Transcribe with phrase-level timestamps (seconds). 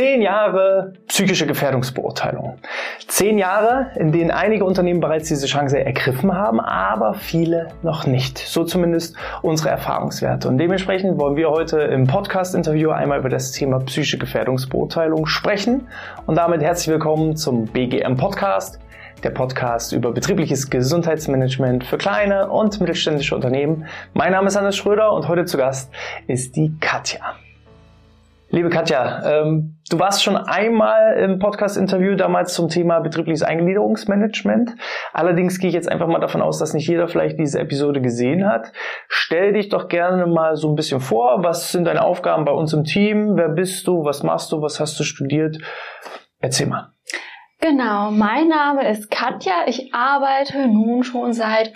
[0.00, 2.56] Zehn Jahre psychische Gefährdungsbeurteilung.
[3.06, 8.38] Zehn Jahre, in denen einige Unternehmen bereits diese Chance ergriffen haben, aber viele noch nicht.
[8.38, 10.48] So zumindest unsere Erfahrungswerte.
[10.48, 15.86] Und dementsprechend wollen wir heute im Podcast-Interview einmal über das Thema psychische Gefährdungsbeurteilung sprechen.
[16.24, 18.80] Und damit herzlich willkommen zum BGM Podcast
[19.22, 23.84] der Podcast über betriebliches Gesundheitsmanagement für kleine und mittelständische Unternehmen.
[24.14, 25.92] Mein Name ist Hannes Schröder und heute zu Gast
[26.26, 27.34] ist die Katja.
[28.52, 34.74] Liebe Katja, ähm, du warst schon einmal im Podcast-Interview damals zum Thema betriebliches Eingliederungsmanagement.
[35.12, 38.46] Allerdings gehe ich jetzt einfach mal davon aus, dass nicht jeder vielleicht diese Episode gesehen
[38.46, 38.72] hat.
[39.08, 41.42] Stell dich doch gerne mal so ein bisschen vor.
[41.42, 43.36] Was sind deine Aufgaben bei uns im Team?
[43.36, 44.04] Wer bist du?
[44.04, 44.62] Was machst du?
[44.62, 45.58] Was hast du studiert?
[46.38, 46.92] Erzähl mal.
[47.60, 49.52] Genau, mein Name ist Katja.
[49.66, 51.72] Ich arbeite nun schon seit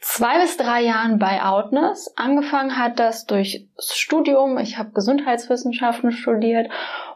[0.00, 2.12] zwei bis drei Jahren bei Outness.
[2.16, 4.58] Angefangen hat das durch Studium.
[4.58, 6.68] Ich habe Gesundheitswissenschaften studiert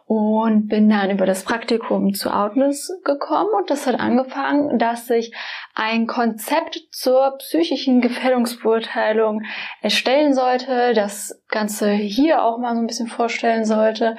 [0.06, 5.34] und bin dann über das Praktikum zu Outness gekommen und das hat angefangen, dass ich
[5.74, 9.42] ein Konzept zur psychischen Gefährdungsbeurteilung
[9.80, 14.16] erstellen sollte, das Ganze hier auch mal so ein bisschen vorstellen sollte,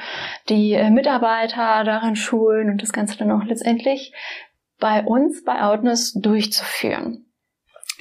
[0.49, 4.13] die Mitarbeiter darin schulen und das Ganze dann auch letztendlich
[4.79, 7.24] bei uns bei Outness durchzuführen.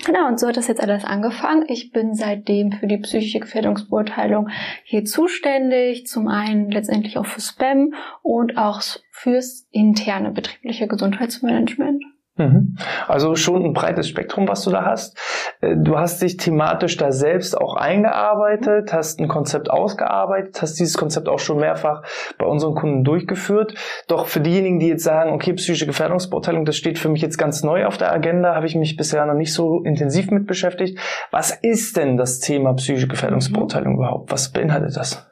[0.04, 1.64] Genau, und so hat das jetzt alles angefangen.
[1.68, 4.48] Ich bin seitdem für die psychische Gefährdungsbeurteilung
[4.82, 6.06] hier zuständig.
[6.06, 12.03] Zum einen letztendlich auch für Spam und auch fürs interne betriebliche Gesundheitsmanagement.
[12.36, 12.76] Mhm.
[13.06, 15.16] Also schon ein breites Spektrum, was du da hast.
[15.60, 20.98] Äh, du hast dich thematisch da selbst auch eingearbeitet, hast ein Konzept ausgearbeitet, hast dieses
[20.98, 22.02] Konzept auch schon mehrfach
[22.36, 23.74] bei unseren Kunden durchgeführt.
[24.08, 27.62] Doch für diejenigen, die jetzt sagen, okay, psychische Gefährdungsbeurteilung, das steht für mich jetzt ganz
[27.62, 30.98] neu auf der Agenda, habe ich mich bisher noch nicht so intensiv mit beschäftigt.
[31.30, 33.98] Was ist denn das Thema psychische Gefährdungsbeurteilung mhm.
[33.98, 34.32] überhaupt?
[34.32, 35.24] Was beinhaltet das?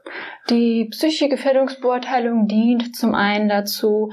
[0.50, 4.10] Die psychische Gefährdungsbeurteilung dient zum einen dazu,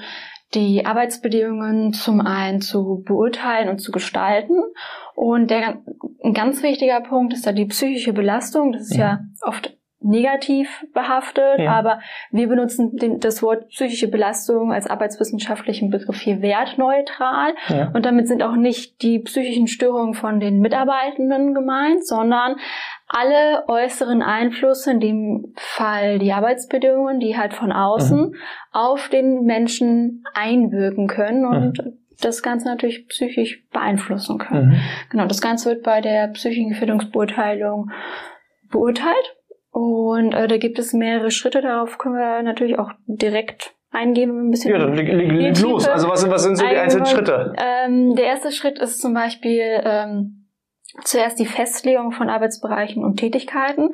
[0.53, 4.61] die Arbeitsbedingungen zum einen zu beurteilen und zu gestalten.
[5.15, 5.81] Und der,
[6.23, 8.71] ein ganz wichtiger Punkt ist da die psychische Belastung.
[8.71, 11.73] Das ist ja, ja oft negativ behaftet, ja.
[11.73, 11.99] aber
[12.31, 17.91] wir benutzen den, das Wort psychische Belastung als arbeitswissenschaftlichen Begriff hier wertneutral ja.
[17.93, 22.55] und damit sind auch nicht die psychischen Störungen von den Mitarbeitenden gemeint, sondern
[23.09, 28.35] alle äußeren Einflüsse, in dem Fall die Arbeitsbedingungen, die halt von außen mhm.
[28.71, 31.97] auf den Menschen einwirken können und mhm.
[32.21, 34.69] das Ganze natürlich psychisch beeinflussen können.
[34.69, 34.79] Mhm.
[35.09, 37.91] Genau, das Ganze wird bei der psychischen Gefährdungsbeurteilung
[38.69, 39.35] beurteilt
[39.71, 44.51] und äh, da gibt es mehrere Schritte, darauf können wir natürlich auch direkt eingehen, ein
[44.51, 44.71] bisschen.
[44.71, 45.87] Ja, dann leg, leg, leg los.
[45.87, 47.53] Also was, was sind so die einzelnen Schritte?
[47.57, 50.39] Ähm, der erste Schritt ist zum Beispiel ähm,
[51.03, 53.91] Zuerst die Festlegung von Arbeitsbereichen und Tätigkeiten.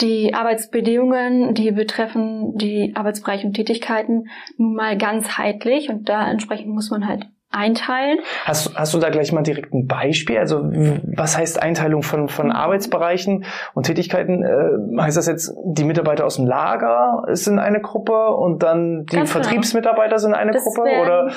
[0.00, 6.90] Die Arbeitsbedingungen, die betreffen die Arbeitsbereiche und Tätigkeiten nun mal ganzheitlich und da entsprechend muss
[6.90, 8.18] man halt einteilen.
[8.44, 10.38] Hast, hast du da gleich mal direkt ein Beispiel?
[10.38, 10.62] Also
[11.16, 13.44] was heißt Einteilung von, von Arbeitsbereichen
[13.74, 14.42] und Tätigkeiten?
[14.42, 19.16] Äh, heißt das jetzt, die Mitarbeiter aus dem Lager sind eine Gruppe und dann die
[19.16, 19.44] Ganz genau.
[19.44, 20.18] Vertriebsmitarbeiter genau.
[20.18, 20.90] sind eine das Gruppe?
[21.02, 21.30] Oder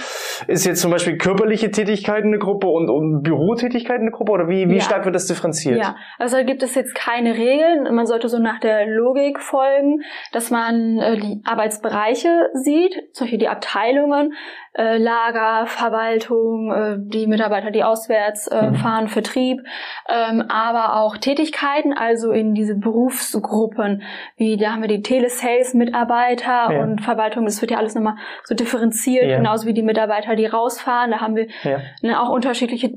[0.48, 4.32] ist jetzt zum Beispiel körperliche Tätigkeiten eine Gruppe und, und Bürotätigkeiten eine Gruppe?
[4.32, 4.82] Oder wie, wie ja.
[4.82, 5.78] stark wird das differenziert?
[5.78, 7.94] Ja, also da gibt es jetzt keine Regeln.
[7.96, 10.02] Man sollte so nach der Logik folgen,
[10.32, 14.34] dass man äh, die Arbeitsbereiche sieht, zum Beispiel die Abteilungen,
[14.78, 18.76] äh, Lager, Verwaltung, äh, die Mitarbeiter, die auswärts äh, mhm.
[18.76, 19.62] fahren, Vertrieb,
[20.08, 24.04] ähm, aber auch Tätigkeiten, also in diese Berufsgruppen,
[24.38, 26.84] wie da haben wir die Telesales-Mitarbeiter ja.
[26.84, 29.38] und Verwaltung, das wird ja alles nochmal so differenziert, ja.
[29.38, 31.80] genauso wie die Mitarbeiter, die rausfahren, da haben wir ja.
[32.02, 32.94] ne, auch unterschiedliche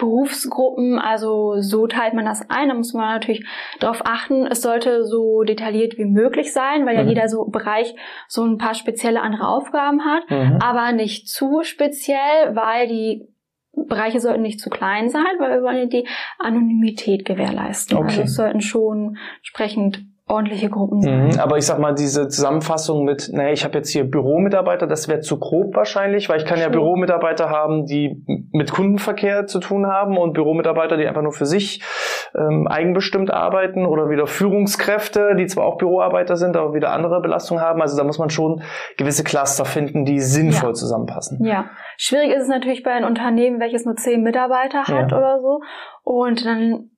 [0.00, 2.68] Berufsgruppen, also so teilt man das ein.
[2.68, 3.46] Da muss man natürlich
[3.78, 7.10] darauf achten, es sollte so detailliert wie möglich sein, weil ja mhm.
[7.10, 7.94] jeder so Bereich
[8.26, 10.58] so ein paar spezielle andere Aufgaben hat, mhm.
[10.60, 13.28] aber nicht zu speziell, weil die
[13.72, 17.96] Bereiche sollten nicht zu klein sein, weil wir wollen ja die Anonymität gewährleisten.
[17.96, 18.06] Okay.
[18.06, 21.26] Also es sollten schon entsprechend ordentliche Gruppen sein.
[21.26, 25.08] Mhm, aber ich sag mal, diese Zusammenfassung mit, naja, ich habe jetzt hier Büromitarbeiter, das
[25.08, 26.68] wäre zu grob wahrscheinlich, weil ich kann ja.
[26.68, 31.82] Büromitarbeiter haben, die mit Kundenverkehr zu tun haben und Büromitarbeiter, die einfach nur für sich
[32.34, 37.62] ähm, eigenbestimmt arbeiten oder wieder Führungskräfte, die zwar auch Büroarbeiter sind, aber wieder andere Belastungen
[37.62, 37.82] haben.
[37.82, 38.62] Also da muss man schon
[38.96, 40.74] gewisse Cluster finden, die sinnvoll ja.
[40.74, 41.44] zusammenpassen.
[41.44, 45.18] Ja, schwierig ist es natürlich bei einem Unternehmen, welches nur zehn Mitarbeiter hat ja.
[45.18, 45.60] oder so.
[46.04, 46.89] Und dann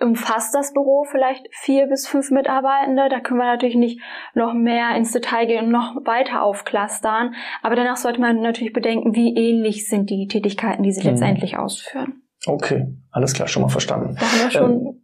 [0.00, 3.08] umfasst das Büro vielleicht vier bis fünf Mitarbeitende.
[3.08, 4.00] Da können wir natürlich nicht
[4.34, 7.34] noch mehr ins Detail gehen und noch weiter aufklustern.
[7.62, 11.10] Aber danach sollte man natürlich bedenken, wie ähnlich sind die Tätigkeiten, die sie mhm.
[11.10, 12.22] letztendlich ausführen.
[12.46, 14.16] Okay, alles klar, schon mal verstanden.
[14.18, 15.02] Da haben wir schon ähm,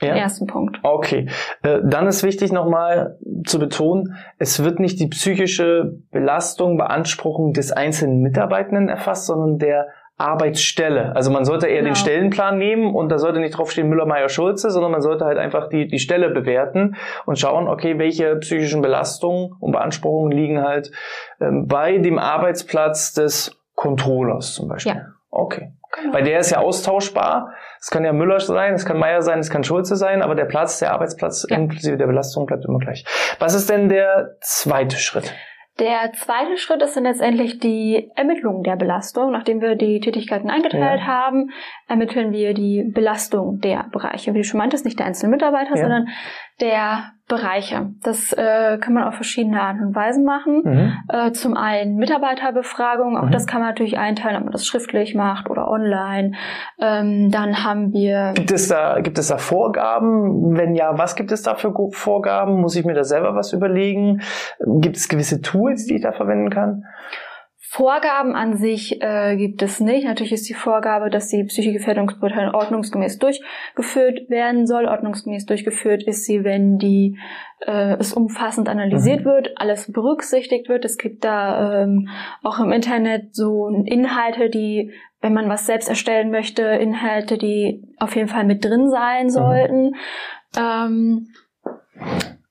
[0.00, 0.14] ja.
[0.14, 0.78] Ersten Punkt.
[0.82, 1.28] Okay.
[1.62, 7.72] Äh, dann ist wichtig nochmal zu betonen, es wird nicht die psychische Belastung, Beanspruchung des
[7.72, 9.88] einzelnen Mitarbeitenden erfasst, sondern der
[10.18, 11.14] Arbeitsstelle.
[11.14, 11.90] Also man sollte eher genau.
[11.90, 15.38] den Stellenplan nehmen und da sollte nicht draufstehen Müller, Meier, Schulze, sondern man sollte halt
[15.38, 20.90] einfach die, die Stelle bewerten und schauen, okay, welche psychischen Belastungen und Beanspruchungen liegen halt
[21.40, 24.94] ähm, bei dem Arbeitsplatz des Controllers zum Beispiel.
[24.94, 25.06] Ja.
[25.30, 25.72] Okay.
[25.92, 26.14] Genau.
[26.14, 27.52] Weil der ist ja austauschbar.
[27.80, 30.44] Es kann ja Müller sein, es kann Meier sein, es kann Schulze sein, aber der
[30.44, 31.56] Platz, der Arbeitsplatz ja.
[31.56, 33.04] inklusive der Belastung bleibt immer gleich.
[33.38, 35.32] Was ist denn der zweite Schritt?
[35.78, 39.30] Der zweite Schritt ist dann letztendlich die Ermittlung der Belastung.
[39.30, 41.06] Nachdem wir die Tätigkeiten eingeteilt ja.
[41.06, 41.50] haben,
[41.86, 44.34] ermitteln wir die Belastung der Bereiche.
[44.34, 45.82] Wie du schon meintest, nicht der einzelnen Mitarbeiter, ja.
[45.82, 46.08] sondern
[46.60, 47.90] der Bereiche.
[48.02, 50.62] Das äh, kann man auf verschiedene Arten und Weisen machen.
[50.64, 50.92] Mhm.
[51.08, 53.30] Äh, zum einen Mitarbeiterbefragung, auch mhm.
[53.30, 56.32] das kann man natürlich einteilen, ob man das schriftlich macht oder online.
[56.80, 58.32] Ähm, dann haben wir.
[58.34, 60.56] Gibt es da gibt es da Vorgaben?
[60.56, 62.60] Wenn ja, was gibt es da für Vorgaben?
[62.60, 64.22] Muss ich mir da selber was überlegen?
[64.58, 66.84] Gibt es gewisse Tools, die ich da verwenden kann?
[67.70, 70.06] Vorgaben an sich äh, gibt es nicht.
[70.06, 74.86] Natürlich ist die Vorgabe, dass die psychische Gefährdungsbeurteilung ordnungsgemäß durchgeführt werden soll.
[74.86, 77.18] Ordnungsgemäß durchgeführt ist sie, wenn die
[77.66, 79.24] äh, es umfassend analysiert mhm.
[79.26, 80.86] wird, alles berücksichtigt wird.
[80.86, 82.08] Es gibt da ähm,
[82.42, 88.16] auch im Internet so Inhalte, die, wenn man was selbst erstellen möchte, Inhalte, die auf
[88.16, 89.30] jeden Fall mit drin sein mhm.
[89.30, 89.84] sollten.
[89.84, 89.94] Mhm.
[90.58, 91.28] Ähm,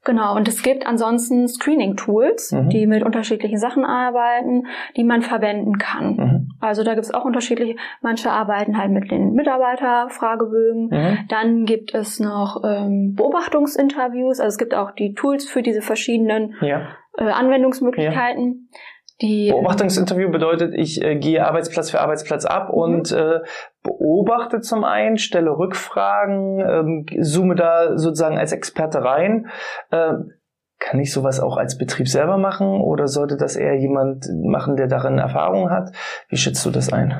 [0.07, 2.69] Genau, und es gibt ansonsten Screening-Tools, mhm.
[2.69, 6.15] die mit unterschiedlichen Sachen arbeiten, die man verwenden kann.
[6.15, 6.51] Mhm.
[6.61, 10.87] Also da gibt es auch unterschiedliche, manche arbeiten halt mit den Mitarbeiterfragebögen.
[10.91, 11.17] Mhm.
[11.27, 16.55] Dann gibt es noch ähm, Beobachtungsinterviews, also es gibt auch die Tools für diese verschiedenen
[16.61, 16.87] ja.
[17.17, 18.69] äh, Anwendungsmöglichkeiten.
[18.71, 18.79] Ja.
[19.21, 22.75] Die, Beobachtungsinterview bedeutet, ich äh, gehe Arbeitsplatz für Arbeitsplatz ab mhm.
[22.75, 23.39] und äh,
[23.87, 29.47] beobachte zum einen, stelle Rückfragen, ähm, zoome da sozusagen als Experte rein.
[29.89, 30.13] Äh,
[30.79, 34.87] kann ich sowas auch als Betrieb selber machen oder sollte das eher jemand machen, der
[34.87, 35.91] darin Erfahrung hat?
[36.29, 37.15] Wie schätzt du das ein?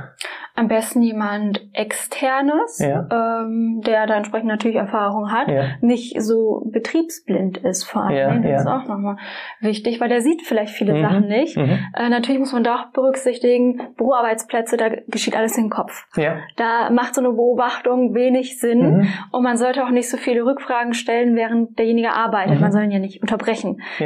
[0.56, 3.07] Am besten jemand externes, ja.
[3.12, 5.65] ähm, der da entsprechend natürlich Erfahrung hat, ja.
[5.81, 8.44] nicht so betriebsblind ist vor allem.
[8.44, 9.18] Ja, das ist auch nochmal
[9.59, 11.01] wichtig, weil der sieht vielleicht viele mhm.
[11.01, 11.57] Sachen nicht.
[11.57, 11.77] Mhm.
[11.95, 16.07] Äh, natürlich muss man da auch berücksichtigen, Büroarbeitsplätze, da geschieht alles im Kopf.
[16.56, 19.07] Da macht so eine Beobachtung wenig Sinn mhm.
[19.31, 22.56] und man sollte auch nicht so viele Rückfragen stellen, während derjenige arbeitet.
[22.56, 22.62] Mhm.
[22.62, 23.46] Man soll ihn ja nicht unterbrechen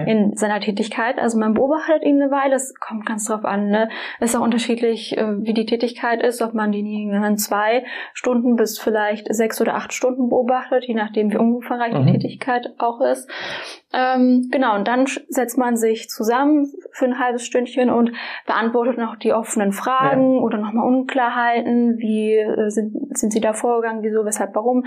[0.05, 1.17] in seiner Tätigkeit.
[1.17, 3.69] Also man beobachtet ihn eine Weile, es kommt ganz drauf an.
[3.69, 3.89] Ne?
[4.19, 7.83] Ist auch unterschiedlich, äh, wie die Tätigkeit ist ob man denjenigen dann zwei
[8.13, 12.05] Stunden bis vielleicht sechs oder acht Stunden beobachtet, je nachdem wie umfangreich mhm.
[12.05, 13.29] die Tätigkeit auch ist.
[13.93, 18.11] Ähm, genau, und dann setzt man sich zusammen für ein halbes Stündchen und
[18.45, 20.41] beantwortet noch die offenen Fragen ja.
[20.41, 24.85] oder nochmal Unklarheiten, wie äh, sind, sind sie da vorgegangen, wieso, weshalb, warum,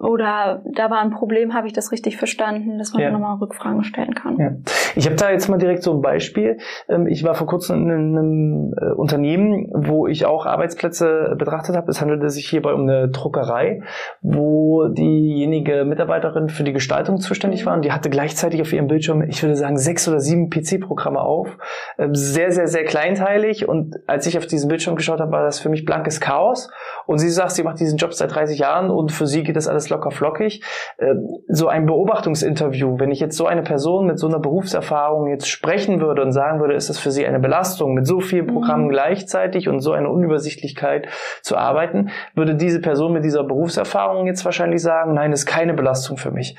[0.00, 3.10] oder da war ein Problem, habe ich das richtig verstanden, dass man ja.
[3.10, 4.38] nochmal Rückfragen stellen kann.
[4.38, 4.52] Ja.
[4.96, 6.56] Ich habe da jetzt mal direkt so ein Beispiel.
[6.88, 11.90] Ähm, ich war vor kurzem in einem äh, Unternehmen, wo ich auch Arbeitsplätze betrachtet habe.
[11.90, 13.82] Es handelte sich hierbei um eine Druckerei,
[14.22, 19.20] wo diejenige Mitarbeiterin für die Gestaltung zuständig war und die hatte gleichzeitig auf ihrem Bildschirm,
[19.20, 21.58] ich würde sagen, sechs oder sieben PC-Programme auf.
[21.98, 25.60] Ähm, sehr, sehr, sehr kleinteilig und als ich auf diesen Bildschirm geschaut habe, war das
[25.60, 26.70] für mich blankes Chaos.
[27.04, 29.68] Und sie sagt, sie macht diesen Job seit 30 Jahren und für sie geht das
[29.68, 30.62] alles locker flockig.
[30.98, 35.48] Ähm, so ein Beobachtungsinterview, wenn ich jetzt so eine Person mit so einer Berufserfahrung jetzt
[35.48, 38.86] sprechen würde und sagen würde, ist das für sie eine Belastung, mit so vielen Programmen
[38.86, 38.90] mhm.
[38.90, 41.08] gleichzeitig und so eine Unübersichtlichkeit
[41.42, 46.16] zu arbeiten, würde diese Person mit dieser Berufserfahrung jetzt wahrscheinlich sagen, nein, ist keine Belastung
[46.16, 46.56] für mich.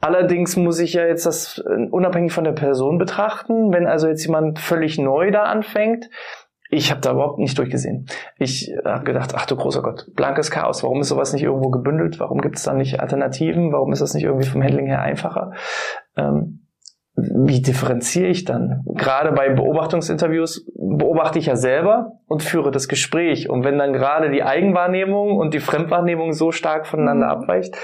[0.00, 3.72] Allerdings muss ich ja jetzt das äh, unabhängig von der Person betrachten.
[3.72, 6.10] Wenn also jetzt jemand völlig neu da anfängt,
[6.70, 8.06] ich habe da überhaupt nicht durchgesehen.
[8.38, 10.82] Ich habe gedacht, ach du großer Gott, blankes Chaos.
[10.82, 12.18] Warum ist sowas nicht irgendwo gebündelt?
[12.20, 13.72] Warum gibt es da nicht Alternativen?
[13.72, 15.52] Warum ist das nicht irgendwie vom Handling her einfacher?
[16.16, 16.66] Ähm,
[17.16, 18.84] wie differenziere ich dann?
[18.94, 23.48] Gerade bei Beobachtungsinterviews beobachte ich ja selber und führe das Gespräch.
[23.48, 27.42] Und wenn dann gerade die Eigenwahrnehmung und die Fremdwahrnehmung so stark voneinander mhm.
[27.42, 27.74] abweicht,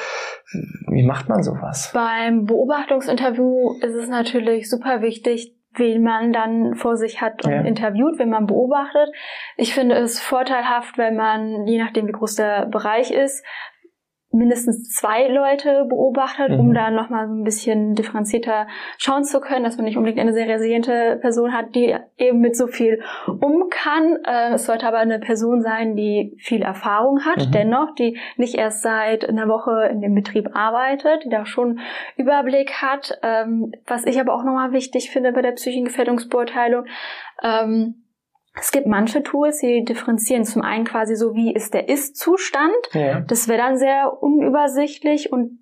[0.89, 1.93] wie macht man sowas?
[1.95, 7.63] Beim Beobachtungsinterview ist es natürlich super wichtig, wen man dann vor sich hat und ja.
[7.63, 9.11] interviewt, wenn man beobachtet.
[9.57, 13.45] Ich finde es vorteilhaft, wenn man, je nachdem wie groß der Bereich ist,
[14.33, 16.61] mindestens zwei Leute beobachtet, mhm.
[16.61, 18.67] um da nochmal so ein bisschen differenzierter
[18.99, 22.57] schauen zu können, dass man nicht unbedingt eine sehr resiliente Person hat, die eben mit
[22.57, 24.19] so viel um kann.
[24.25, 27.53] Äh, es sollte aber eine Person sein, die viel Erfahrung hat, mhm.
[27.53, 31.81] dennoch, die nicht erst seit einer Woche in dem Betrieb arbeitet, die da schon
[32.17, 33.19] Überblick hat.
[33.23, 36.87] Ähm, was ich aber auch nochmal wichtig finde bei der psychischen Gefährdungsbeurteilung,
[37.43, 38.02] ähm,
[38.55, 42.75] es gibt manche Tools, die differenzieren zum einen quasi so, wie ist der Ist-Zustand.
[42.93, 43.21] Ja.
[43.21, 45.59] Das wäre dann sehr unübersichtlich und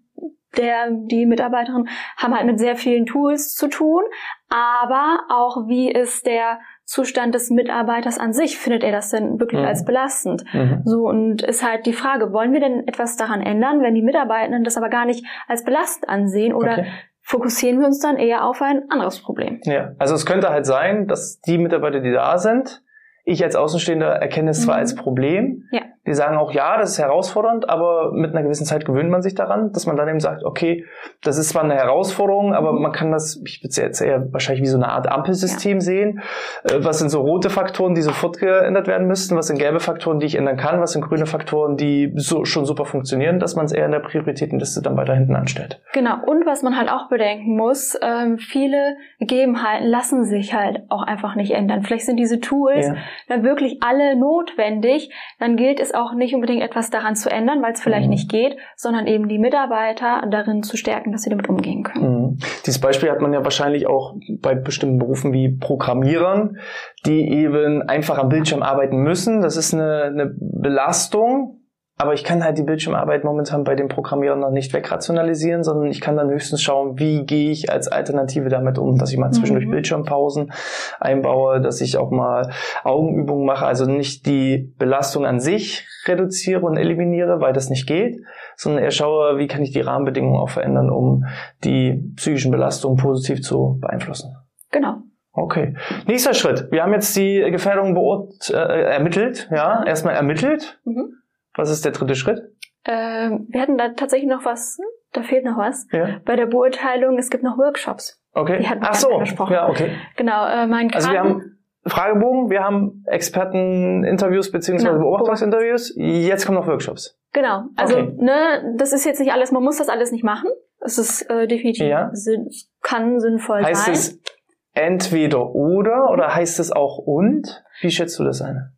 [0.56, 4.02] der, die Mitarbeiterinnen haben halt mit sehr vielen Tools zu tun,
[4.49, 9.61] aber auch wie ist der Zustand des Mitarbeiters an sich, findet er das denn wirklich
[9.61, 9.66] mhm.
[9.68, 10.42] als belastend?
[10.52, 10.82] Mhm.
[10.85, 14.64] So, und ist halt die Frage, wollen wir denn etwas daran ändern, wenn die Mitarbeitenden
[14.64, 16.90] das aber gar nicht als belastend ansehen oder okay.
[17.30, 19.60] Fokussieren wir uns dann eher auf ein anderes Problem?
[19.62, 22.82] Ja, also es könnte halt sein, dass die Mitarbeiter, die da sind,
[23.25, 24.80] ich als Außenstehender erkenne es zwar mhm.
[24.80, 25.82] als Problem, ja.
[26.07, 29.35] Die sagen auch, ja, das ist herausfordernd, aber mit einer gewissen Zeit gewöhnt man sich
[29.35, 30.85] daran, dass man dann eben sagt, okay,
[31.23, 32.83] das ist zwar eine Herausforderung, aber mhm.
[32.83, 35.80] man kann das, ich würde es jetzt eher wahrscheinlich wie so eine Art Ampelsystem ja.
[35.80, 36.21] sehen.
[36.64, 39.37] Äh, was sind so rote Faktoren, die sofort geändert werden müssten?
[39.37, 40.80] Was sind gelbe Faktoren, die ich ändern kann?
[40.80, 44.00] Was sind grüne Faktoren, die so, schon super funktionieren, dass man es eher in der
[44.00, 45.80] Prioritätenliste dann weiter hinten anstellt?
[45.92, 46.14] Genau.
[46.26, 51.35] Und was man halt auch bedenken muss, ähm, viele Gegebenheiten lassen sich halt auch einfach
[51.35, 51.83] nicht ändern.
[51.83, 52.95] Vielleicht sind diese Tools ja
[53.28, 57.73] dann wirklich alle notwendig, dann gilt es auch nicht unbedingt etwas daran zu ändern, weil
[57.73, 58.11] es vielleicht mhm.
[58.11, 62.23] nicht geht, sondern eben die Mitarbeiter darin zu stärken, dass sie damit umgehen können.
[62.23, 62.38] Mhm.
[62.66, 66.59] Dieses Beispiel hat man ja wahrscheinlich auch bei bestimmten Berufen wie Programmierern,
[67.06, 69.42] die eben einfach am Bildschirm arbeiten müssen.
[69.42, 71.60] Das ist eine, eine Belastung,
[72.00, 76.00] aber ich kann halt die Bildschirmarbeit momentan bei den Programmierern noch nicht wegrationalisieren, sondern ich
[76.00, 79.66] kann dann höchstens schauen, wie gehe ich als Alternative damit um, dass ich mal zwischendurch
[79.66, 79.73] mhm.
[79.73, 80.50] Bildschirmpausen
[80.99, 82.52] einbaue, dass ich auch mal
[82.85, 88.16] Augenübungen mache, also nicht die Belastung an sich reduziere und eliminiere, weil das nicht geht,
[88.57, 91.26] sondern eher schaue, wie kann ich die Rahmenbedingungen auch verändern, um
[91.64, 94.35] die psychischen Belastungen positiv zu beeinflussen.
[94.71, 95.02] Genau.
[95.33, 95.76] Okay.
[96.07, 96.73] Nächster Schritt.
[96.73, 100.80] Wir haben jetzt die Gefährdung beurt, äh, ermittelt, ja, erstmal ermittelt.
[100.85, 101.19] Mhm.
[101.54, 102.42] Was ist der dritte Schritt?
[102.85, 104.78] Ähm, wir hatten da tatsächlich noch was,
[105.12, 105.87] da fehlt noch was.
[105.92, 106.21] Ja.
[106.25, 108.23] Bei der Beurteilung, es gibt noch Workshops.
[108.33, 108.59] Okay.
[108.61, 109.19] Die hatten wir Ach so.
[109.19, 109.52] Besprochen.
[109.52, 109.97] Ja, okay.
[110.16, 115.04] Genau, äh, mein Also wir haben Fragebogen, wir haben Experteninterviews beziehungsweise genau.
[115.04, 115.95] Beobachtungsinterviews.
[115.97, 117.19] Jetzt kommen noch Workshops.
[117.33, 117.64] Genau.
[117.76, 118.12] Also okay.
[118.19, 120.50] ne, das ist jetzt nicht alles, man muss das alles nicht machen.
[120.80, 122.11] Es ist äh, definitiv ja.
[122.12, 122.49] sinn,
[122.83, 123.95] kann sinnvoll heißt sein.
[123.95, 124.35] Heißt es
[124.73, 127.62] entweder oder oder heißt es auch und?
[127.80, 128.73] Wie schätzt du das ein?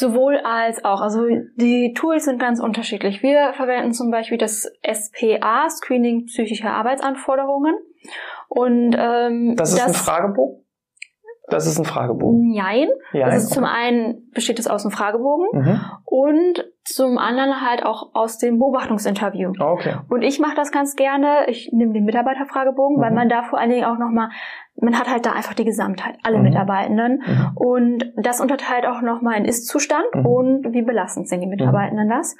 [0.00, 1.02] Sowohl als auch.
[1.02, 1.26] Also
[1.56, 3.22] die Tools sind ganz unterschiedlich.
[3.22, 7.74] Wir verwenden zum Beispiel das SPA, Screening psychischer Arbeitsanforderungen.
[8.48, 10.64] Und ähm, das ist das, ein Fragebogen?
[11.48, 12.50] Das ist ein Fragebogen.
[12.50, 12.88] Nein.
[13.12, 13.54] Ja, das ist okay.
[13.56, 15.80] zum einen besteht es aus einem Fragebogen mhm.
[16.06, 19.52] und zum anderen halt auch aus dem Beobachtungsinterview.
[19.58, 19.96] Okay.
[20.08, 21.46] Und ich mache das ganz gerne.
[21.48, 23.00] Ich nehme den Mitarbeiterfragebogen, mhm.
[23.00, 24.30] weil man da vor allen Dingen auch nochmal
[24.82, 26.44] man hat halt da einfach die Gesamtheit, alle mhm.
[26.44, 27.22] Mitarbeitenden.
[27.26, 27.56] Mhm.
[27.56, 30.26] Und das unterteilt auch nochmal in Ist-Zustand mhm.
[30.26, 31.52] und wie belastend sind die mhm.
[31.52, 32.36] Mitarbeitenden das.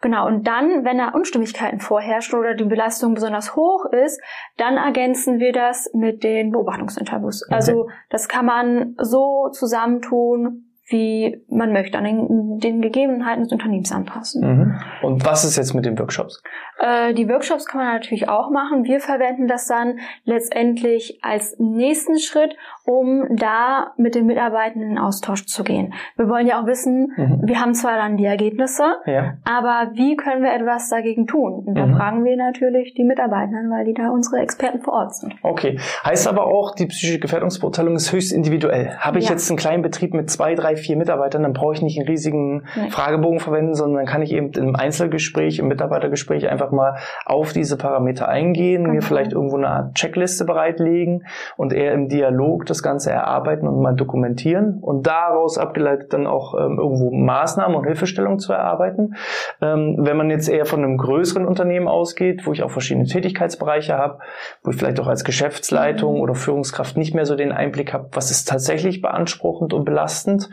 [0.00, 4.20] Genau, und dann, wenn da Unstimmigkeiten vorherrschen oder die Belastung besonders hoch ist,
[4.56, 7.44] dann ergänzen wir das mit den Beobachtungsinterviews.
[7.46, 7.54] Okay.
[7.54, 13.90] Also das kann man so zusammentun, wie man möchte, an den, den Gegebenheiten des Unternehmens
[13.90, 14.42] anpassen.
[14.46, 14.80] Mhm.
[15.02, 16.42] Und was ist jetzt mit den Workshops?
[16.82, 18.84] Äh, die Workshops kann man natürlich auch machen.
[18.84, 25.46] Wir verwenden das dann letztendlich als nächsten Schritt, um da mit den Mitarbeitenden in Austausch
[25.46, 25.94] zu gehen.
[26.16, 27.40] Wir wollen ja auch wissen, mhm.
[27.44, 29.34] wir haben zwar dann die Ergebnisse, ja.
[29.44, 31.62] aber wie können wir etwas dagegen tun?
[31.64, 31.96] Und da mhm.
[31.96, 35.34] fragen wir natürlich die Mitarbeitenden, weil die da unsere Experten vor Ort sind.
[35.42, 35.78] Okay.
[36.04, 38.96] Heißt aber auch, die psychische Gefährdungsbeurteilung ist höchst individuell.
[38.98, 39.32] Habe ich ja.
[39.32, 42.64] jetzt einen kleinen Betrieb mit zwei, drei, vier Mitarbeitern, dann brauche ich nicht einen riesigen
[42.74, 42.90] nee.
[42.90, 47.76] Fragebogen verwenden, sondern dann kann ich eben im Einzelgespräch, im Mitarbeitergespräch einfach mal auf diese
[47.76, 48.94] Parameter eingehen, genau.
[48.94, 51.24] mir vielleicht irgendwo eine Art Checkliste bereitlegen
[51.56, 56.54] und eher im Dialog das Ganze erarbeiten und mal dokumentieren und daraus abgeleitet dann auch
[56.54, 59.14] ähm, irgendwo Maßnahmen und Hilfestellungen zu erarbeiten.
[59.60, 63.96] Ähm, wenn man jetzt eher von einem größeren Unternehmen ausgeht, wo ich auch verschiedene Tätigkeitsbereiche
[63.96, 64.18] habe,
[64.62, 66.20] wo ich vielleicht auch als Geschäftsleitung mhm.
[66.20, 70.50] oder Führungskraft nicht mehr so den Einblick habe, was ist tatsächlich beanspruchend und belastend,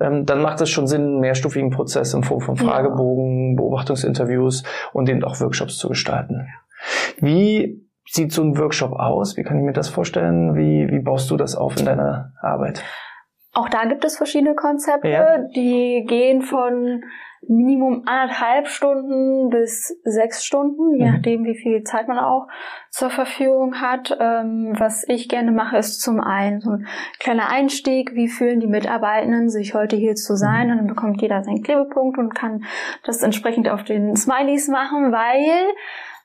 [0.00, 5.08] ähm, dann macht es schon Sinn, einen mehrstufigen Prozess in Form von Fragebogen, Beobachtungsinterviews und
[5.08, 6.46] eben auch Workshops zu gestalten.
[7.18, 9.36] Wie sieht so ein Workshop aus?
[9.36, 10.54] Wie kann ich mir das vorstellen?
[10.54, 12.82] Wie, wie baust du das auf in deiner Arbeit?
[13.52, 15.38] Auch da gibt es verschiedene Konzepte, ja.
[15.54, 17.02] die gehen von
[17.46, 21.12] Minimum anderthalb Stunden bis sechs Stunden, je mhm.
[21.12, 22.48] nachdem, wie viel Zeit man auch
[22.90, 24.16] zur Verfügung hat.
[24.18, 26.86] Ähm, was ich gerne mache, ist zum einen so ein
[27.20, 28.14] kleiner Einstieg.
[28.14, 30.66] Wie fühlen die Mitarbeitenden sich heute hier zu sein?
[30.66, 30.72] Mhm.
[30.72, 32.64] Und dann bekommt jeder seinen Klebepunkt und kann
[33.04, 35.74] das entsprechend auf den Smileys machen, weil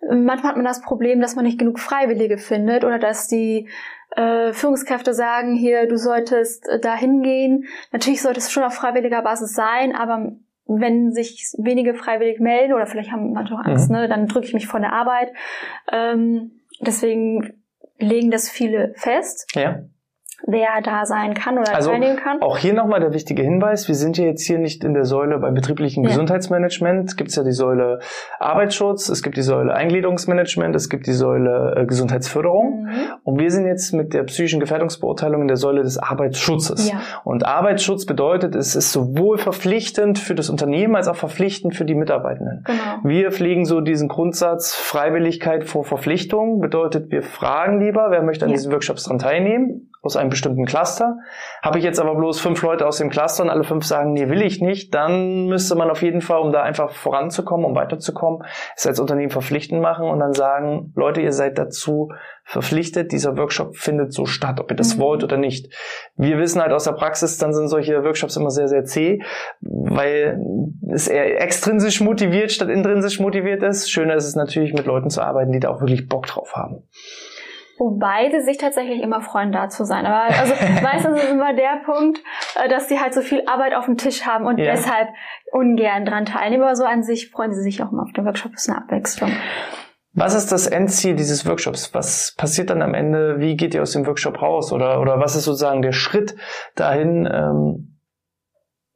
[0.10, 3.70] manchmal hat man das Problem, dass man nicht genug Freiwillige findet oder dass die
[4.16, 7.66] äh, Führungskräfte sagen, hier, du solltest äh, da hingehen.
[7.92, 10.34] Natürlich sollte es schon auf freiwilliger Basis sein, aber
[10.66, 13.98] wenn sich wenige freiwillig melden oder vielleicht haben manche auch Angst, mhm.
[13.98, 15.32] ne, dann drücke ich mich von der Arbeit.
[15.92, 17.54] Ähm, deswegen
[18.00, 19.50] legen das viele fest.
[19.56, 19.84] Ja.
[20.46, 22.42] Wer da sein kann oder also teilnehmen kann.
[22.42, 25.40] Auch hier nochmal der wichtige Hinweis, wir sind ja jetzt hier nicht in der Säule
[25.40, 26.10] beim betrieblichen ja.
[26.10, 27.16] Gesundheitsmanagement.
[27.16, 28.00] Gibt es ja die Säule
[28.40, 32.84] Arbeitsschutz, es gibt die Säule Eingliederungsmanagement, es gibt die Säule äh, Gesundheitsförderung.
[32.84, 32.92] Mhm.
[33.24, 36.90] Und wir sind jetzt mit der psychischen Gefährdungsbeurteilung in der Säule des Arbeitsschutzes.
[36.90, 37.02] Ja.
[37.24, 41.96] Und Arbeitsschutz bedeutet, es ist sowohl verpflichtend für das Unternehmen als auch verpflichtend für die
[41.96, 42.64] Mitarbeitenden.
[42.66, 42.80] Genau.
[43.04, 46.60] Wir pflegen so diesen Grundsatz Freiwilligkeit vor Verpflichtung.
[46.60, 48.58] Bedeutet, wir fragen lieber, wer möchte an ja.
[48.58, 51.18] diesen Workshops dran teilnehmen aus einem bestimmten Cluster.
[51.62, 54.28] Habe ich jetzt aber bloß fünf Leute aus dem Cluster und alle fünf sagen, nee,
[54.28, 58.44] will ich nicht, dann müsste man auf jeden Fall, um da einfach voranzukommen, um weiterzukommen,
[58.76, 62.12] es als Unternehmen verpflichtend machen und dann sagen, Leute, ihr seid dazu
[62.44, 65.02] verpflichtet, dieser Workshop findet so statt, ob ihr das mhm.
[65.02, 65.74] wollt oder nicht.
[66.18, 69.22] Wir wissen halt aus der Praxis, dann sind solche Workshops immer sehr, sehr zäh,
[69.62, 70.44] weil
[70.92, 73.90] es eher extrinsisch motiviert statt intrinsisch motiviert ist.
[73.90, 76.84] Schöner ist es natürlich, mit Leuten zu arbeiten, die da auch wirklich Bock drauf haben.
[77.78, 80.06] Wobei sie sich tatsächlich immer freuen, da zu sein.
[80.06, 80.54] Aber also
[80.84, 82.22] meistens ist immer der Punkt,
[82.56, 84.72] äh, dass sie halt so viel Arbeit auf dem Tisch haben und ja.
[84.72, 85.10] deshalb
[85.52, 86.64] ungern dran teilnehmen.
[86.64, 88.52] Aber so an sich freuen sie sich auch immer auf den Workshop.
[88.52, 89.32] Das ist eine Abwechslung.
[90.16, 91.92] Was ist das Endziel dieses Workshops?
[91.96, 93.40] Was passiert dann am Ende?
[93.40, 94.72] Wie geht ihr aus dem Workshop raus?
[94.72, 96.36] Oder, oder was ist sozusagen der Schritt
[96.76, 97.93] dahin, ähm,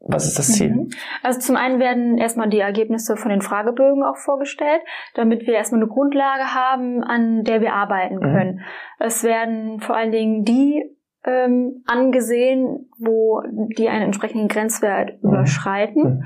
[0.07, 0.71] was ist das Ziel?
[0.71, 0.89] Mhm.
[1.23, 4.81] Also zum einen werden erstmal die Ergebnisse von den Fragebögen auch vorgestellt,
[5.15, 8.21] damit wir erstmal eine Grundlage haben, an der wir arbeiten mhm.
[8.21, 8.55] können.
[8.55, 8.61] Mhm.
[8.99, 10.83] Es werden vor allen Dingen die
[11.25, 13.41] ähm, angesehen, wo
[13.77, 15.29] die einen entsprechenden Grenzwert mhm.
[15.29, 16.03] überschreiten.
[16.03, 16.23] Mhm.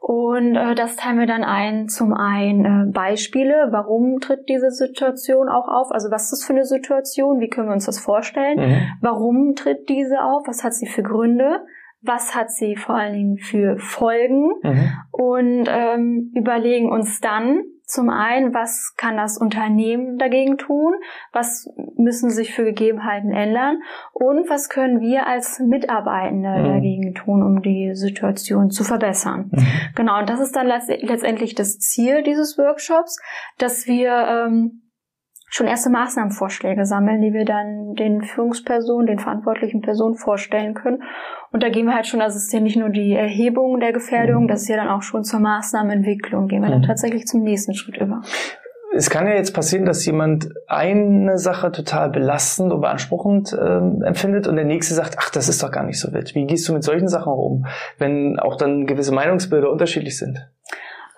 [0.00, 5.48] Und äh, das teilen wir dann ein, zum einen äh, Beispiele, warum tritt diese Situation
[5.48, 8.88] auch auf, also was ist das für eine Situation, wie können wir uns das vorstellen,
[9.00, 11.60] warum tritt diese auf, was hat sie für Gründe,
[12.02, 14.92] was hat sie vor allen Dingen für Folgen mhm.
[15.10, 20.94] und ähm, überlegen uns dann zum einen, was kann das Unternehmen dagegen tun,
[21.32, 23.82] was müssen sich für Gegebenheiten ändern
[24.12, 26.64] und was können wir als Mitarbeitende mhm.
[26.64, 29.50] dagegen tun, um die Situation zu verbessern.
[29.52, 29.66] Mhm.
[29.94, 33.20] Genau, und das ist dann letztendlich das Ziel dieses Workshops,
[33.58, 34.81] dass wir ähm,
[35.52, 41.02] schon erste Maßnahmenvorschläge sammeln, die wir dann den Führungspersonen, den verantwortlichen Personen vorstellen können.
[41.52, 43.92] Und da gehen wir halt schon, also es ist ja nicht nur die Erhebung der
[43.92, 44.48] Gefährdung, mhm.
[44.48, 46.86] das ist ja dann auch schon zur Maßnahmenentwicklung, gehen wir dann mhm.
[46.86, 48.22] tatsächlich zum nächsten Schritt über.
[48.94, 54.46] Es kann ja jetzt passieren, dass jemand eine Sache total belastend und beanspruchend äh, empfindet
[54.46, 56.34] und der nächste sagt, ach, das ist doch gar nicht so wild.
[56.34, 57.66] Wie gehst du mit solchen Sachen um,
[57.98, 60.46] wenn auch dann gewisse Meinungsbilder unterschiedlich sind?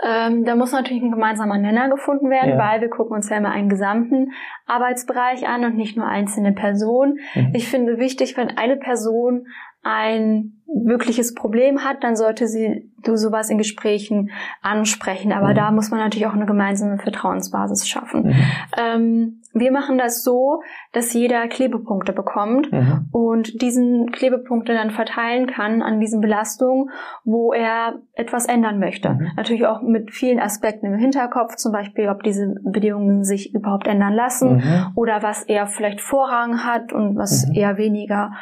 [0.07, 2.59] Ähm, da muss natürlich ein gemeinsamer Nenner gefunden werden, ja.
[2.59, 4.33] weil wir gucken uns ja immer einen gesamten
[4.67, 7.21] Arbeitsbereich an und nicht nur einzelne Personen.
[7.35, 7.53] Mhm.
[7.55, 9.47] Ich finde wichtig, wenn eine Person
[9.85, 14.31] ein wirkliches Problem hat, dann sollte sie du sowas in Gesprächen
[14.63, 15.33] ansprechen.
[15.33, 15.55] Aber mhm.
[15.55, 18.29] da muss man natürlich auch eine gemeinsame Vertrauensbasis schaffen.
[18.29, 18.35] Mhm.
[18.77, 23.09] Ähm, wir machen das so, dass jeder Klebepunkte bekommt mhm.
[23.13, 26.91] und diesen Klebepunkte dann verteilen kann an diesen Belastungen,
[27.25, 29.11] wo er etwas ändern möchte.
[29.11, 29.29] Mhm.
[29.37, 34.15] Natürlich auch mit vielen Aspekten im Hinterkopf, zum Beispiel, ob diese Bedingungen sich überhaupt ändern
[34.15, 34.87] lassen mhm.
[34.97, 37.55] oder was er vielleicht Vorrang hat und was mhm.
[37.55, 38.33] eher weniger.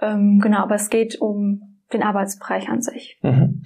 [0.00, 3.18] Ähm, genau, aber es geht um den Arbeitsbereich an sich.
[3.22, 3.62] Mhm.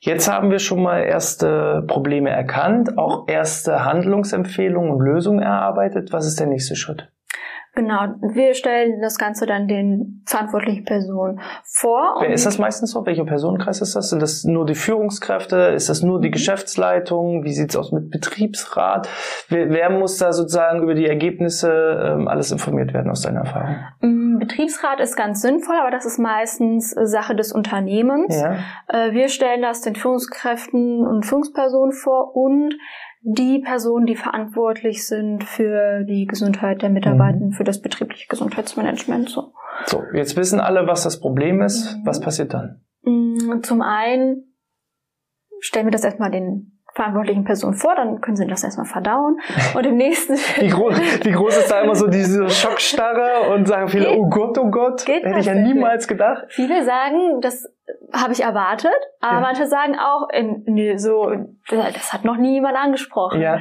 [0.00, 6.12] Jetzt haben wir schon mal erste Probleme erkannt, auch erste Handlungsempfehlungen und Lösungen erarbeitet.
[6.12, 7.10] Was ist der nächste Schritt?
[7.74, 12.16] Genau, wir stellen das Ganze dann den verantwortlichen Personen vor.
[12.18, 13.06] Wer ist das meistens so?
[13.06, 14.10] Welcher Personenkreis ist das?
[14.10, 15.56] Sind das nur die Führungskräfte?
[15.56, 16.32] Ist das nur die mhm.
[16.32, 17.44] Geschäftsleitung?
[17.44, 19.08] Wie sieht's aus mit Betriebsrat?
[19.48, 21.70] Wer, wer, muss da sozusagen über die Ergebnisse
[22.04, 23.76] ähm, alles informiert werden aus deiner Erfahrung?
[24.38, 28.40] Betriebsrat ist ganz sinnvoll, aber das ist meistens Sache des Unternehmens.
[28.40, 28.58] Ja.
[28.88, 32.74] Äh, wir stellen das den Führungskräften und Führungspersonen vor und
[33.20, 37.52] die Personen, die verantwortlich sind für die Gesundheit der Mitarbeitenden, mhm.
[37.52, 39.28] für das betriebliche Gesundheitsmanagement.
[39.28, 39.52] So.
[39.86, 41.96] so, jetzt wissen alle, was das Problem ist.
[41.96, 42.06] Mhm.
[42.06, 42.80] Was passiert dann?
[43.02, 44.54] Mm, zum einen
[45.60, 49.38] stellen wir das erstmal den verantwortlichen Person vor, dann können sie das erstmal verdauen.
[49.74, 53.88] Und im nächsten wie, groß, wie groß ist da immer so diese Schockstarre und sagen
[53.88, 56.46] viele, geht, oh Gott, oh Gott, hätte ich ja niemals gedacht.
[56.48, 57.72] Viele sagen, das
[58.12, 59.40] habe ich erwartet, aber ja.
[59.40, 60.28] manche sagen auch,
[60.66, 61.32] nee, so,
[61.68, 63.40] das hat noch nie jemand angesprochen.
[63.40, 63.60] Ja.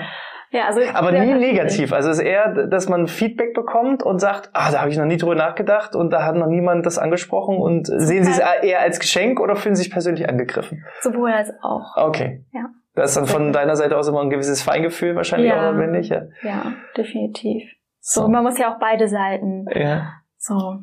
[0.49, 1.91] Ja, also aber nie negativ.
[1.91, 5.05] Also es ist eher, dass man Feedback bekommt und sagt, ah, da habe ich noch
[5.05, 8.79] nie drüber nachgedacht und da hat noch niemand das angesprochen und sehen Sie es eher
[8.79, 10.85] als Geschenk oder fühlen Sie sich persönlich angegriffen?
[11.01, 11.97] Sowohl als auch.
[11.97, 12.45] Okay.
[12.53, 12.69] Ja.
[12.97, 15.59] Da ist dann von deiner Seite aus immer ein gewisses Feingefühl wahrscheinlich ja.
[15.59, 16.09] auch notwendig.
[16.09, 16.23] Ja.
[16.41, 17.61] ja, definitiv.
[17.99, 18.21] So.
[18.21, 19.67] so, man muss ja auch beide Seiten.
[19.71, 20.13] Ja.
[20.39, 20.79] So.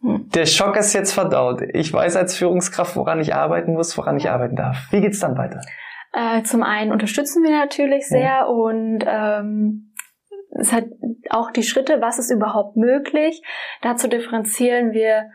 [0.00, 0.30] Hm.
[0.34, 1.60] Der Schock ist jetzt verdaut.
[1.74, 4.86] Ich weiß als Führungskraft, woran ich arbeiten muss, woran ich arbeiten darf.
[4.90, 5.60] Wie geht's dann weiter?
[6.14, 8.44] Äh, zum einen unterstützen wir natürlich sehr ja.
[8.46, 9.92] und ähm,
[10.58, 10.86] es hat
[11.28, 13.42] auch die Schritte, was ist überhaupt möglich.
[13.82, 15.28] Dazu differenzieren wir,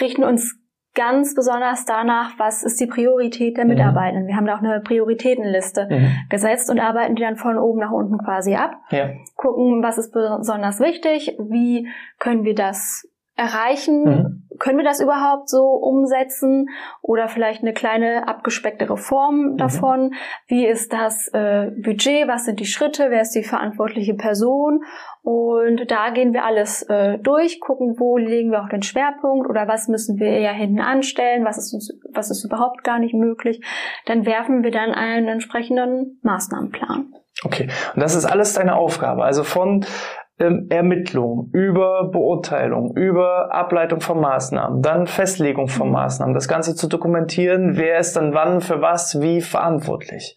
[0.00, 0.60] richten uns
[0.98, 3.70] ganz besonders danach, was ist die Priorität der mhm.
[3.70, 4.26] Mitarbeitenden.
[4.26, 6.10] Wir haben da auch eine Prioritätenliste mhm.
[6.28, 8.72] gesetzt und arbeiten die dann von oben nach unten quasi ab.
[8.90, 9.10] Ja.
[9.36, 14.02] Gucken, was ist besonders wichtig, wie können wir das erreichen?
[14.02, 14.48] Mhm.
[14.58, 16.68] Können wir das überhaupt so umsetzen?
[17.00, 19.56] Oder vielleicht eine kleine abgespecktere Form mhm.
[19.56, 20.14] davon?
[20.48, 22.26] Wie ist das äh, Budget?
[22.26, 23.06] Was sind die Schritte?
[23.10, 24.80] Wer ist die verantwortliche Person?
[25.22, 29.68] Und da gehen wir alles äh, durch, gucken, wo legen wir auch den Schwerpunkt oder
[29.68, 33.60] was müssen wir eher hinten anstellen, was ist uns, was ist überhaupt gar nicht möglich.
[34.06, 37.12] Dann werfen wir dann einen entsprechenden Maßnahmenplan.
[37.44, 39.24] Okay, und das ist alles deine Aufgabe.
[39.24, 39.84] Also von
[40.40, 46.88] ähm, Ermittlung, über Beurteilung, über Ableitung von Maßnahmen, dann Festlegung von Maßnahmen, das Ganze zu
[46.88, 50.36] dokumentieren, wer ist dann wann für was wie verantwortlich.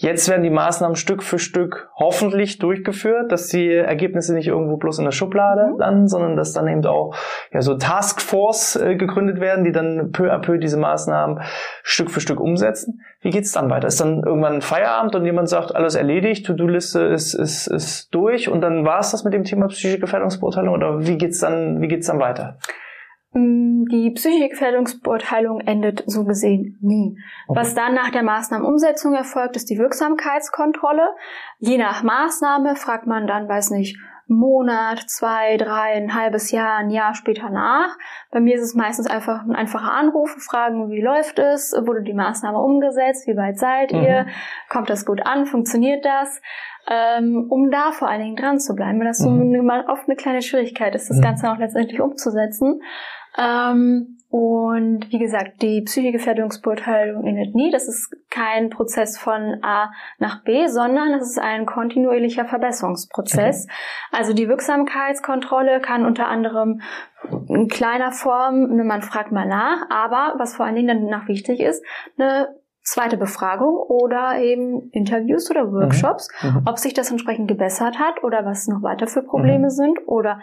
[0.00, 5.00] Jetzt werden die Maßnahmen Stück für Stück hoffentlich durchgeführt, dass die Ergebnisse nicht irgendwo bloß
[5.00, 5.78] in der Schublade mhm.
[5.80, 7.16] landen, sondern dass dann eben auch
[7.52, 11.40] ja, so Taskforce äh, gegründet werden, die dann peu à peu diese Maßnahmen
[11.82, 13.00] Stück für Stück umsetzen.
[13.22, 13.88] Wie geht's dann weiter?
[13.88, 18.60] Ist dann irgendwann Feierabend und jemand sagt, alles erledigt, To-Do-Liste ist, ist, ist durch und
[18.60, 22.20] dann war's das mit dem Thema psychische Gefährdungsbeurteilung oder wie geht's dann, wie geht's dann
[22.20, 22.58] weiter?
[23.32, 27.18] Mm, die psychische Gefährdungsbeurteilung endet so gesehen nie.
[27.46, 27.60] Okay.
[27.60, 31.10] Was dann nach der Maßnahmenumsetzung erfolgt, ist die Wirksamkeitskontrolle.
[31.58, 36.90] Je nach Maßnahme fragt man dann, weiß nicht, Monat, zwei, drei, ein halbes Jahr, ein
[36.90, 37.96] Jahr später nach.
[38.30, 42.12] Bei mir ist es meistens einfach ein einfacher Anruf, fragen, wie läuft es, wurde die
[42.12, 44.02] Maßnahme umgesetzt, wie weit seid mhm.
[44.02, 44.26] ihr,
[44.68, 46.42] kommt das gut an, funktioniert das?
[46.90, 49.54] Ähm, um da vor allen Dingen dran zu bleiben, weil das mhm.
[49.54, 51.22] so eine, oft eine kleine Schwierigkeit ist, das mhm.
[51.22, 52.80] Ganze auch letztendlich umzusetzen.
[53.38, 57.70] Ähm, und wie gesagt, die Psychogefährdungsbeurteilung endet nie.
[57.70, 63.64] Das ist kein Prozess von A nach B, sondern es ist ein kontinuierlicher Verbesserungsprozess.
[63.64, 63.74] Okay.
[64.12, 66.82] Also die Wirksamkeitskontrolle kann unter anderem
[67.48, 71.82] in kleiner Form, man fragt mal nach, aber was vor allen Dingen danach wichtig ist,
[72.18, 72.48] eine
[72.88, 76.50] zweite Befragung oder eben Interviews oder Workshops, mhm.
[76.50, 76.62] mhm.
[76.66, 79.70] ob sich das entsprechend gebessert hat oder was noch weiter für Probleme mhm.
[79.70, 80.40] sind oder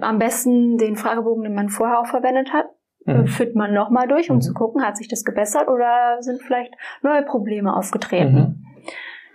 [0.00, 2.66] am besten den Fragebogen, den man vorher auch verwendet hat,
[3.04, 3.26] mhm.
[3.26, 4.40] führt man nochmal durch, um mhm.
[4.40, 8.34] zu gucken, hat sich das gebessert oder sind vielleicht neue Probleme aufgetreten.
[8.34, 8.66] Mhm.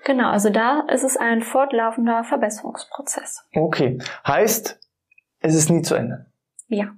[0.06, 3.46] Genau, also da ist es ein fortlaufender Verbesserungsprozess.
[3.54, 4.80] Okay, heißt,
[5.42, 6.26] es ist nie zu Ende.
[6.68, 6.92] Ja.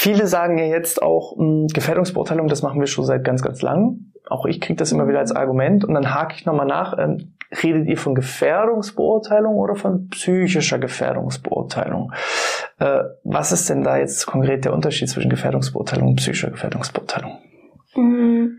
[0.00, 3.62] Viele sagen ja jetzt auch, mh, hm, Gefährdungsbeurteilung, das machen wir schon seit ganz, ganz
[3.62, 4.12] lang.
[4.30, 6.96] Auch ich kriege das immer wieder als Argument und dann hake ich nochmal nach.
[6.96, 7.34] Ähm,
[7.64, 12.12] redet ihr von Gefährdungsbeurteilung oder von psychischer Gefährdungsbeurteilung?
[12.78, 17.36] Äh, was ist denn da jetzt konkret der Unterschied zwischen Gefährdungsbeurteilung und psychischer Gefährdungsbeurteilung?
[17.96, 18.58] Mhm.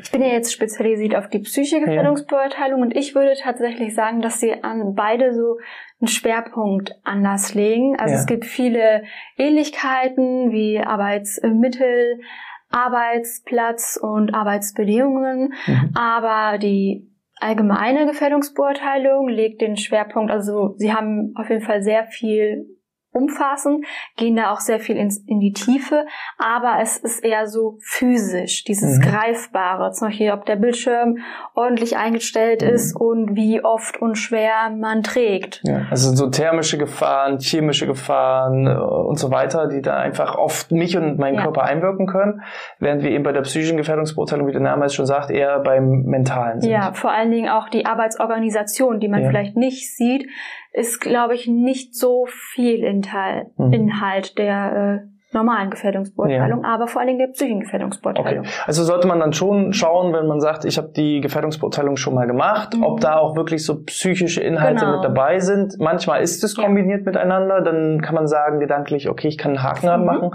[0.00, 2.84] Ich bin ja jetzt spezialisiert auf die psychische Gefährdungsbeurteilung ja.
[2.84, 5.58] und ich würde tatsächlich sagen, dass sie an beide so
[6.02, 7.96] einen Schwerpunkt anders legen.
[7.98, 8.20] Also ja.
[8.20, 9.04] es gibt viele
[9.38, 12.20] Ähnlichkeiten wie Arbeitsmittel,
[12.70, 15.90] Arbeitsplatz und Arbeitsbedingungen, mhm.
[15.94, 22.66] aber die allgemeine Gefährdungsbeurteilung legt den Schwerpunkt, also sie haben auf jeden Fall sehr viel
[23.12, 23.84] umfassen,
[24.16, 26.06] gehen da auch sehr viel ins, in die Tiefe,
[26.38, 29.02] aber es ist eher so physisch, dieses mhm.
[29.02, 31.18] Greifbare, zum Beispiel, ob der Bildschirm
[31.54, 32.68] ordentlich eingestellt mhm.
[32.68, 35.60] ist und wie oft und schwer man trägt.
[35.64, 40.72] Ja, also so thermische Gefahren, chemische Gefahren äh, und so weiter, die da einfach oft
[40.72, 41.42] mich und meinen ja.
[41.42, 42.42] Körper einwirken können,
[42.78, 46.02] während wir eben bei der psychischen Gefährdungsbeurteilung, wie der Name es schon sagt, eher beim
[46.02, 46.70] Mentalen sind.
[46.70, 49.28] Ja, vor allen Dingen auch die Arbeitsorganisation, die man ja.
[49.28, 50.28] vielleicht nicht sieht,
[50.72, 53.72] ist, glaube ich, nicht so viel Inhalt, mhm.
[53.72, 56.68] Inhalt der äh, normalen Gefährdungsbeurteilung, ja.
[56.68, 58.44] aber vor allen Dingen der psychischen Gefährdungsbeurteilung.
[58.44, 58.54] Okay.
[58.66, 62.26] Also sollte man dann schon schauen, wenn man sagt, ich habe die Gefährdungsbeurteilung schon mal
[62.26, 62.84] gemacht, mhm.
[62.84, 64.96] ob da auch wirklich so psychische Inhalte genau.
[64.96, 65.78] mit dabei sind.
[65.78, 67.06] Manchmal ist es kombiniert ja.
[67.06, 69.92] miteinander, dann kann man sagen gedanklich, okay, ich kann einen Haken mhm.
[69.92, 70.30] anmachen,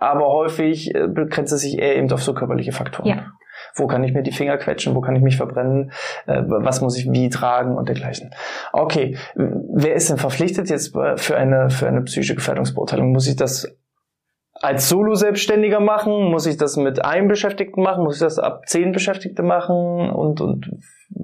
[0.00, 3.08] aber häufig äh, begrenzt es sich eher eben auf so körperliche Faktoren.
[3.08, 3.26] Ja.
[3.74, 4.94] Wo kann ich mir die Finger quetschen?
[4.94, 5.92] Wo kann ich mich verbrennen?
[6.26, 8.30] Äh, was muss ich wie tragen und dergleichen?
[8.72, 13.12] Okay, wer ist denn verpflichtet jetzt für eine, für eine psychische Gefährdungsbeurteilung?
[13.12, 13.68] Muss ich das
[14.54, 16.30] als Solo-Selbstständiger machen?
[16.30, 18.04] Muss ich das mit einem Beschäftigten machen?
[18.04, 20.10] Muss ich das ab zehn Beschäftigte machen?
[20.10, 20.70] Und, und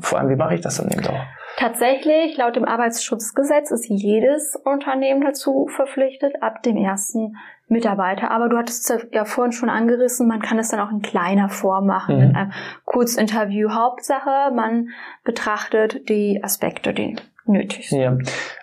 [0.00, 1.24] vor allem, wie mache ich das dann eben auch?
[1.56, 7.36] Tatsächlich, laut dem Arbeitsschutzgesetz ist jedes Unternehmen dazu verpflichtet, ab dem ersten
[7.68, 8.30] Mitarbeiter.
[8.30, 11.48] Aber du hattest es ja vorhin schon angerissen, man kann es dann auch in kleiner
[11.48, 12.22] Form machen, mhm.
[12.22, 12.52] in einem
[12.84, 13.70] Kurzinterview.
[13.70, 14.88] Hauptsache, man
[15.22, 18.00] betrachtet die Aspekte, die nötig sind.
[18.00, 18.16] Ja.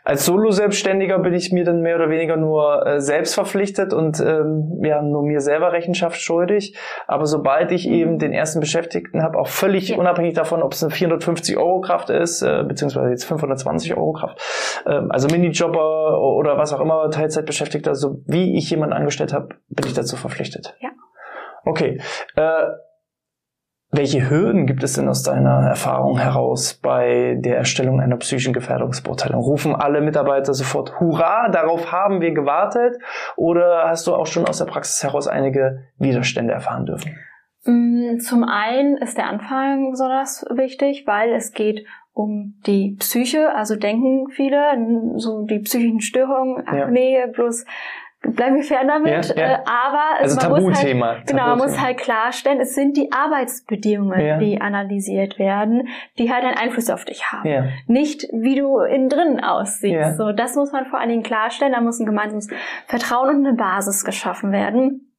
[0.04, 4.82] Als Solo-Selbstständiger bin ich mir dann mehr oder weniger nur äh, selbst verpflichtet und ähm,
[4.84, 6.76] ja, nur mir selber Rechenschaft schuldig.
[7.08, 7.94] Aber sobald ich mhm.
[7.94, 9.98] eben den ersten Beschäftigten habe, auch völlig ja.
[9.98, 14.42] unabhängig davon, ob es eine 450 Euro Kraft ist, äh, beziehungsweise jetzt 520 Euro Kraft,
[14.86, 19.86] äh, also Minijobber oder was auch immer, Teilzeitbeschäftigter, so wie ich jemanden angestellt habe, bin
[19.86, 20.76] ich dazu verpflichtet.
[20.80, 20.90] Ja.
[21.64, 22.02] Okay.
[22.36, 22.64] Äh,
[23.92, 29.42] welche Hürden gibt es denn aus deiner Erfahrung heraus bei der Erstellung einer psychischen Gefährdungsbeurteilung?
[29.42, 32.98] Rufen alle Mitarbeiter sofort Hurra, darauf haben wir gewartet?
[33.36, 37.18] Oder hast du auch schon aus der Praxis heraus einige Widerstände erfahren dürfen?
[37.66, 43.76] Mm, zum einen ist der Anfang besonders wichtig, weil es geht um die Psyche, also
[43.76, 44.62] denken viele,
[45.18, 46.88] so die psychischen Störungen, ach ja.
[46.88, 47.18] nee,
[48.22, 49.36] bleiben wir fern damit.
[49.36, 49.54] Ja, ja.
[49.54, 51.06] Äh, aber also man Tabuthema.
[51.08, 54.38] Muss halt, genau, man muss halt klarstellen, es sind die Arbeitsbedingungen, ja.
[54.38, 57.72] die analysiert werden, die halt einen Einfluss auf dich haben.
[57.88, 60.18] Nicht, wie du innen drin aussiehst.
[60.18, 61.74] So, das muss man vor allen Dingen klarstellen.
[61.74, 62.48] Da muss ein gemeinsames
[62.88, 65.11] Vertrauen und eine Basis geschaffen werden.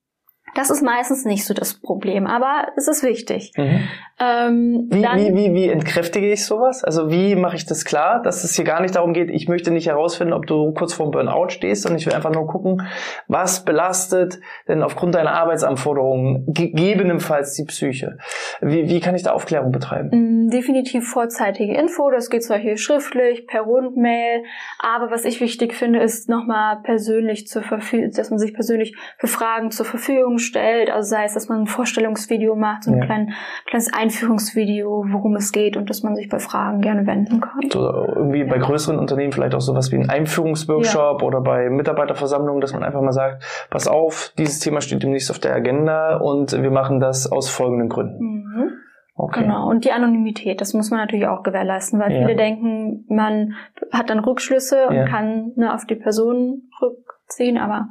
[0.55, 3.53] Das ist meistens nicht so das Problem, aber es ist wichtig.
[3.57, 3.89] Mhm.
[4.21, 6.85] Ähm, wie, wie, wie, wie entkräftige ich sowas?
[6.85, 9.71] Also wie mache ich das klar, dass es hier gar nicht darum geht, ich möchte
[9.71, 12.87] nicht herausfinden, ob du kurz vorm Burnout stehst, sondern ich will einfach nur gucken,
[13.29, 18.19] was belastet denn aufgrund deiner Arbeitsanforderungen gegebenenfalls die Psyche.
[18.61, 20.11] Wie, wie kann ich da Aufklärung betreiben?
[20.11, 24.45] Mm, definitiv vorzeitige Info, das geht zwar hier schriftlich, per Rundmail,
[24.79, 29.27] aber was ich wichtig finde, ist nochmal persönlich zur Verfügung, dass man sich persönlich für
[29.27, 33.05] Fragen zur Verfügung stellt, also sei es, dass man ein Vorstellungsvideo macht, so ein ja.
[33.07, 33.33] klein,
[33.67, 37.71] kleines Einführungsvideo, worum es geht und dass man sich bei Fragen gerne wenden kann.
[37.71, 37.81] So,
[38.15, 38.47] irgendwie ja.
[38.47, 41.27] bei größeren Unternehmen vielleicht auch sowas wie ein Einführungsworkshop ja.
[41.27, 45.39] oder bei Mitarbeiterversammlungen, dass man einfach mal sagt, pass auf, dieses Thema steht demnächst auf
[45.39, 48.25] der Agenda und wir machen das aus folgenden Gründen.
[48.25, 48.73] Mhm.
[49.15, 49.43] Okay.
[49.43, 49.69] Genau.
[49.69, 53.55] Und die Anonymität, das muss man natürlich auch gewährleisten, weil viele denken, man
[53.93, 57.89] hat dann Rückschlüsse und kann ne, auf die Person rückziehen, aber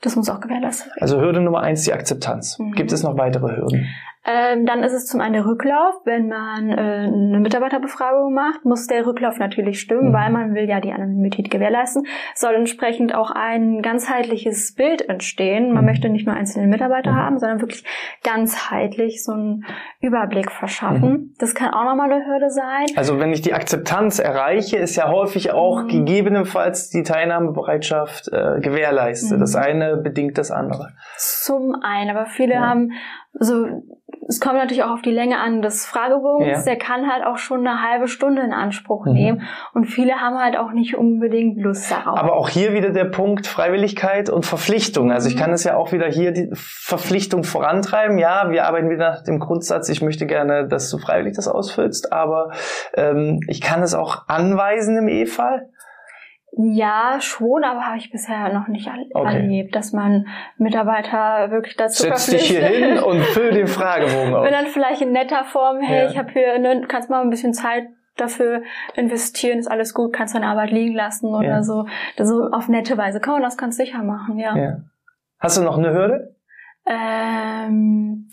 [0.00, 1.02] das muss auch gewährleistet werden.
[1.02, 2.58] Also Hürde Nummer eins, die Akzeptanz.
[2.58, 2.72] Mhm.
[2.72, 3.86] Gibt es noch weitere Hürden?
[4.26, 5.94] Ähm, dann ist es zum einen der Rücklauf.
[6.04, 10.12] Wenn man äh, eine Mitarbeiterbefragung macht, muss der Rücklauf natürlich stimmen, mhm.
[10.12, 12.04] weil man will ja die Anonymität gewährleisten.
[12.34, 15.72] Soll entsprechend auch ein ganzheitliches Bild entstehen.
[15.72, 15.90] Man mhm.
[15.90, 17.16] möchte nicht nur einzelne Mitarbeiter mhm.
[17.16, 17.84] haben, sondern wirklich
[18.22, 19.64] ganzheitlich so einen
[20.00, 21.10] Überblick verschaffen.
[21.10, 21.34] Mhm.
[21.38, 22.86] Das kann auch nochmal eine Hürde sein.
[22.96, 25.88] Also wenn ich die Akzeptanz erreiche, ist ja häufig auch mhm.
[25.88, 29.40] gegebenenfalls die Teilnahmebereitschaft äh, gewährleistet.
[29.40, 29.62] Das mhm.
[29.62, 30.90] eine bedingt das andere.
[31.16, 32.60] Zum einen, aber viele ja.
[32.60, 32.92] haben
[33.32, 33.66] so
[34.28, 36.58] es kommt natürlich auch auf die Länge an des Fragebogens.
[36.58, 36.64] Ja.
[36.64, 39.12] Der kann halt auch schon eine halbe Stunde in Anspruch mhm.
[39.12, 39.42] nehmen.
[39.74, 42.18] Und viele haben halt auch nicht unbedingt Lust darauf.
[42.18, 45.10] Aber auch hier wieder der Punkt Freiwilligkeit und Verpflichtung.
[45.10, 45.40] Also ich mhm.
[45.40, 48.18] kann es ja auch wieder hier die Verpflichtung vorantreiben.
[48.18, 52.12] Ja, wir arbeiten wieder nach dem Grundsatz, ich möchte gerne, dass du freiwillig das ausfüllst.
[52.12, 52.52] Aber
[52.94, 55.68] ähm, ich kann es auch anweisen im E-Fall.
[56.52, 59.34] Ja, schon, aber habe ich bisher noch nicht okay.
[59.34, 60.26] erlebt, dass man
[60.58, 64.44] Mitarbeiter wirklich dazu Setz dich hier hin und füll den Fragebogen auf.
[64.44, 66.10] Wenn dann vielleicht in netter Form, hey, ja.
[66.10, 67.84] ich habe hier, ne, kannst mal ein bisschen Zeit
[68.16, 68.62] dafür
[68.94, 71.62] investieren, ist alles gut, kannst deine Arbeit liegen lassen oder ja.
[71.62, 71.86] so.
[72.18, 74.56] So auf nette Weise kann man das ganz sicher machen, ja.
[74.56, 74.76] ja.
[75.38, 76.36] Hast du noch eine Hürde?
[76.86, 78.28] Ähm,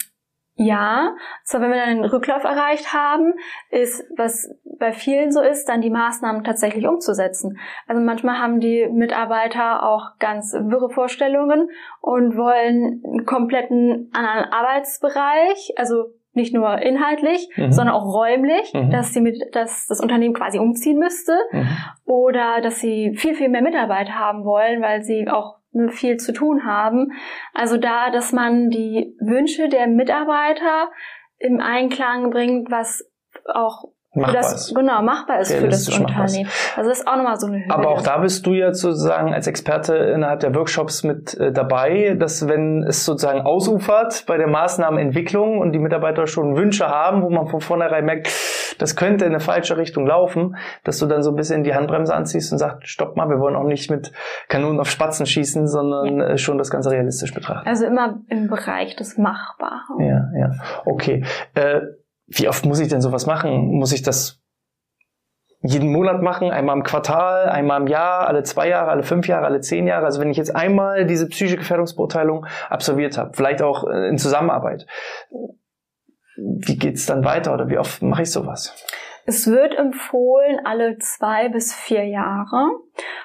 [0.57, 3.33] ja, zwar wenn wir dann den Rücklauf erreicht haben,
[3.69, 7.59] ist, was bei vielen so ist, dann die Maßnahmen tatsächlich umzusetzen.
[7.87, 11.69] Also manchmal haben die Mitarbeiter auch ganz wirre Vorstellungen
[12.01, 17.71] und wollen einen kompletten anderen Arbeitsbereich, also nicht nur inhaltlich, mhm.
[17.71, 18.89] sondern auch räumlich, mhm.
[18.89, 21.67] dass sie mit, dass das Unternehmen quasi umziehen müsste mhm.
[22.05, 25.56] oder dass sie viel, viel mehr Mitarbeiter haben wollen, weil sie auch
[25.89, 27.11] viel zu tun haben.
[27.53, 30.89] Also da, dass man die Wünsche der Mitarbeiter
[31.39, 33.03] im Einklang bringt, was
[33.53, 33.85] auch
[34.17, 34.75] machbar das, ist.
[34.75, 36.49] Genau, machbar ist für das Unternehmen.
[36.75, 37.73] Also das ist auch nochmal so eine Hürde.
[37.73, 42.15] Aber auch da bist du ja sozusagen als Experte innerhalb der Workshops mit äh, dabei,
[42.19, 47.29] dass wenn es sozusagen ausufert bei der Maßnahmenentwicklung und die Mitarbeiter schon Wünsche haben, wo
[47.29, 48.27] man von vornherein merkt,
[48.77, 52.13] das könnte in eine falsche Richtung laufen, dass du dann so ein bisschen die Handbremse
[52.13, 54.11] anziehst und sagst, stopp mal, wir wollen auch nicht mit
[54.47, 56.27] Kanonen auf Spatzen schießen, sondern ja.
[56.29, 57.67] Äh, schon das Ganze realistisch betrachten.
[57.67, 59.99] Also immer im Bereich des Machbaren.
[59.99, 60.51] Ja, ja.
[60.85, 61.23] Okay.
[61.53, 61.81] Äh,
[62.27, 63.77] wie oft muss ich denn sowas machen?
[63.77, 64.41] Muss ich das
[65.61, 69.45] jeden Monat machen, einmal im Quartal, einmal im Jahr, alle zwei Jahre, alle fünf Jahre,
[69.45, 70.05] alle zehn Jahre.
[70.05, 74.85] Also wenn ich jetzt einmal diese psychische Gefährdungsbeurteilung absolviert habe, vielleicht auch äh, in Zusammenarbeit,
[76.37, 78.73] wie geht's dann weiter oder wie oft mache ich sowas?
[79.29, 82.71] Es wird empfohlen alle zwei bis vier Jahre.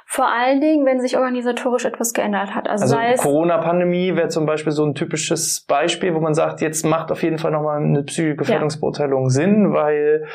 [0.05, 2.69] Vor allen Dingen, wenn sich organisatorisch etwas geändert hat.
[2.69, 7.11] Also, also Corona-Pandemie wäre zum Beispiel so ein typisches Beispiel, wo man sagt, jetzt macht
[7.11, 9.31] auf jeden Fall nochmal eine psychische Gefährdungsbeurteilung ja.
[9.31, 10.27] Sinn, weil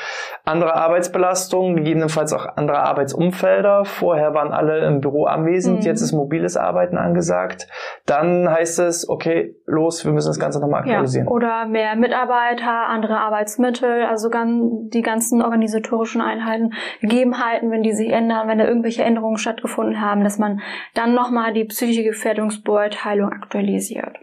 [0.45, 3.85] andere Arbeitsbelastungen, gegebenenfalls auch andere Arbeitsumfelder.
[3.85, 5.85] Vorher waren alle im Büro anwesend, mhm.
[5.85, 7.67] jetzt ist mobiles Arbeiten angesagt.
[8.05, 11.27] Dann heißt es, okay, los, wir müssen das Ganze nochmal aktualisieren.
[11.27, 11.31] Ja.
[11.31, 18.47] Oder mehr Mitarbeiter, andere Arbeitsmittel, also die ganzen organisatorischen Einheiten, Gegebenheiten, wenn die sich ändern,
[18.47, 20.61] wenn da irgendwelche Änderungen stattgefunden haben, dass man
[20.93, 24.17] dann nochmal die psychische Gefährdungsbeurteilung aktualisiert.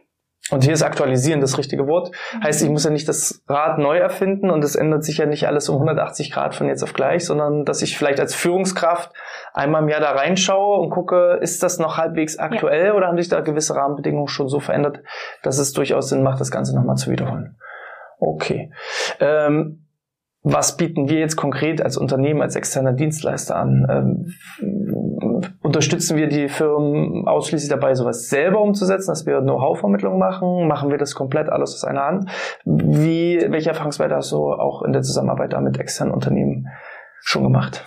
[0.50, 2.10] Und hier ist aktualisieren das richtige Wort.
[2.34, 2.44] Mhm.
[2.44, 5.46] Heißt, ich muss ja nicht das Rad neu erfinden und es ändert sich ja nicht
[5.46, 9.10] alles um 180 Grad von jetzt auf gleich, sondern dass ich vielleicht als Führungskraft
[9.54, 12.94] einmal im Jahr da reinschaue und gucke, ist das noch halbwegs aktuell ja.
[12.94, 15.00] oder haben sich da gewisse Rahmenbedingungen schon so verändert,
[15.42, 17.56] dass es durchaus Sinn macht, das Ganze nochmal zu wiederholen.
[18.18, 18.70] Okay.
[19.20, 19.83] Ähm,
[20.46, 23.86] was bieten wir jetzt konkret als Unternehmen, als externer Dienstleister an?
[24.60, 30.68] Ähm, unterstützen wir die Firmen ausschließlich dabei, sowas selber umzusetzen, dass wir Know-how-Vermittlung machen?
[30.68, 32.30] Machen wir das komplett alles aus einer Hand?
[32.66, 36.68] Wie, welche Erfahrungswerte hast du auch in der Zusammenarbeit da mit externen Unternehmen
[37.20, 37.82] schon gemacht?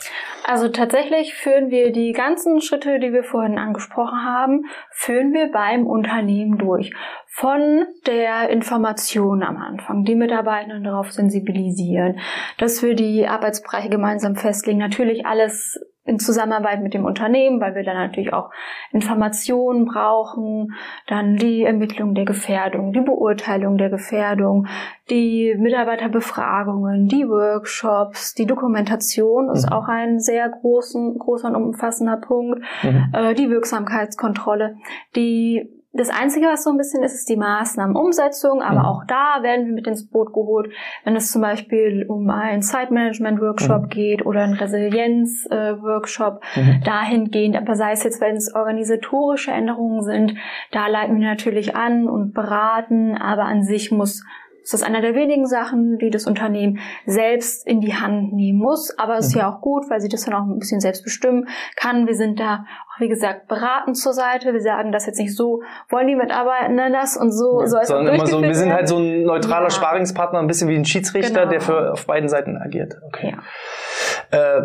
[0.50, 5.86] Also tatsächlich führen wir die ganzen Schritte, die wir vorhin angesprochen haben, führen wir beim
[5.86, 6.94] Unternehmen durch.
[7.26, 12.22] Von der Information am Anfang, die Mitarbeitenden darauf sensibilisieren,
[12.60, 17.84] dass wir die Arbeitsbereiche gemeinsam festlegen, natürlich alles in Zusammenarbeit mit dem Unternehmen, weil wir
[17.84, 18.50] dann natürlich auch
[18.92, 20.74] Informationen brauchen,
[21.06, 24.68] dann die Ermittlung der Gefährdung, die Beurteilung der Gefährdung,
[25.10, 29.74] die Mitarbeiterbefragungen, die Workshops, die Dokumentation ist mhm.
[29.74, 33.12] auch ein sehr großen, großer und umfassender Punkt, mhm.
[33.14, 34.78] äh, die Wirksamkeitskontrolle,
[35.16, 38.86] die das Einzige, was so ein bisschen ist, ist die Maßnahmenumsetzung, aber mhm.
[38.86, 40.72] auch da werden wir mit ins Boot geholt,
[41.04, 43.90] wenn es zum Beispiel um einen Zeitmanagement-Workshop mhm.
[43.90, 46.82] geht oder einen Resilienz-Workshop, mhm.
[46.84, 50.36] dahingehend, aber sei es jetzt, wenn es organisatorische Änderungen sind,
[50.72, 54.24] da leiten wir natürlich an und beraten, aber an sich muss
[54.72, 58.98] das ist einer der wenigen Sachen, die das Unternehmen selbst in die Hand nehmen muss.
[58.98, 61.48] Aber es ist ja auch gut, weil sie das dann auch ein bisschen selbst bestimmen
[61.76, 62.06] kann.
[62.06, 62.66] Wir sind da
[63.00, 64.54] wie gesagt, beraten zur Seite.
[64.54, 67.88] Wir sagen das jetzt nicht so, wollen die Mitarbeitenden das und so ja, soll es
[67.88, 69.70] Sondern immer so, wir sind halt so ein neutraler ja.
[69.70, 71.52] Sparingspartner, ein bisschen wie ein Schiedsrichter, genau.
[71.52, 72.96] der für auf beiden Seiten agiert.
[73.08, 73.32] Okay.
[73.32, 73.44] Ja.
[74.32, 74.62] Äh,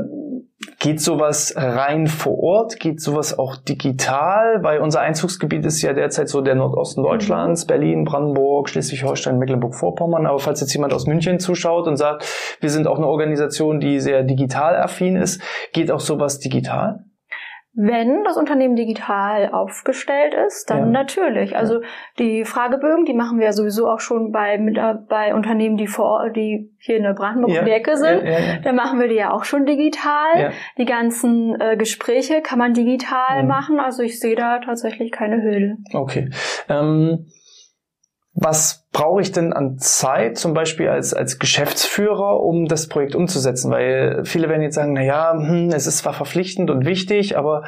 [0.79, 2.81] geht sowas rein vor Ort?
[2.81, 4.62] Geht sowas auch digital?
[4.62, 7.68] Weil unser Einzugsgebiet ist ja derzeit so der Nordosten Deutschlands, mhm.
[7.68, 10.27] Berlin, Brandenburg, Schleswig-Holstein, Mecklenburg-Vorpommern.
[10.27, 12.25] Aber falls jetzt jemand aus München zuschaut und sagt,
[12.61, 15.40] wir sind auch eine Organisation, die sehr digital affin ist,
[15.72, 17.05] geht auch sowas digital?
[17.75, 20.87] Wenn das Unternehmen digital aufgestellt ist, dann ja.
[20.87, 21.57] natürlich.
[21.57, 21.81] Also
[22.19, 26.29] die Fragebögen, die machen wir ja sowieso auch schon bei, äh, bei Unternehmen, die vor
[26.29, 27.75] die hier in der Brandenburg ja.
[27.75, 28.25] Ecke sind.
[28.25, 30.53] Ja, da machen wir die ja auch schon digital.
[30.77, 33.49] Die ganzen äh, Gespräche kann man digital mhm.
[33.49, 33.81] machen.
[33.81, 35.77] Also ich sehe da tatsächlich keine Hürde.
[35.95, 36.29] Okay.
[36.69, 37.27] Ähm
[38.35, 43.71] was brauche ich denn an Zeit, zum Beispiel als, als Geschäftsführer, um das Projekt umzusetzen?
[43.71, 47.64] Weil viele werden jetzt sagen, na ja, hm, es ist zwar verpflichtend und wichtig, aber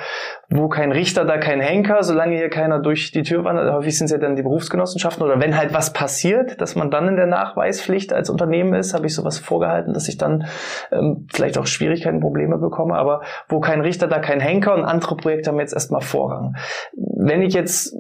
[0.49, 4.07] wo kein Richter, da kein Henker, solange hier keiner durch die Tür wandert, häufig sind
[4.07, 7.27] es ja dann die Berufsgenossenschaften oder wenn halt was passiert, dass man dann in der
[7.27, 10.47] Nachweispflicht als Unternehmen ist, habe ich sowas vorgehalten, dass ich dann
[10.93, 15.17] ähm, vielleicht auch Schwierigkeiten, Probleme bekomme, aber wo kein Richter, da kein Henker und andere
[15.17, 16.57] Projekte haben jetzt erstmal Vorrang.
[16.95, 17.97] Wenn ich jetzt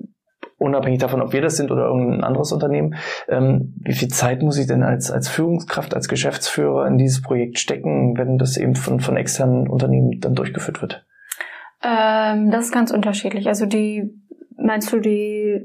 [0.58, 2.94] unabhängig davon, ob wir das sind oder irgendein anderes Unternehmen,
[3.28, 7.58] ähm, wie viel Zeit muss ich denn als, als Führungskraft, als Geschäftsführer in dieses Projekt
[7.58, 11.04] stecken, wenn das eben von, von externen Unternehmen dann durchgeführt wird?
[11.82, 13.48] Ähm, das ist ganz unterschiedlich.
[13.48, 14.10] Also die,
[14.56, 15.60] meinst du die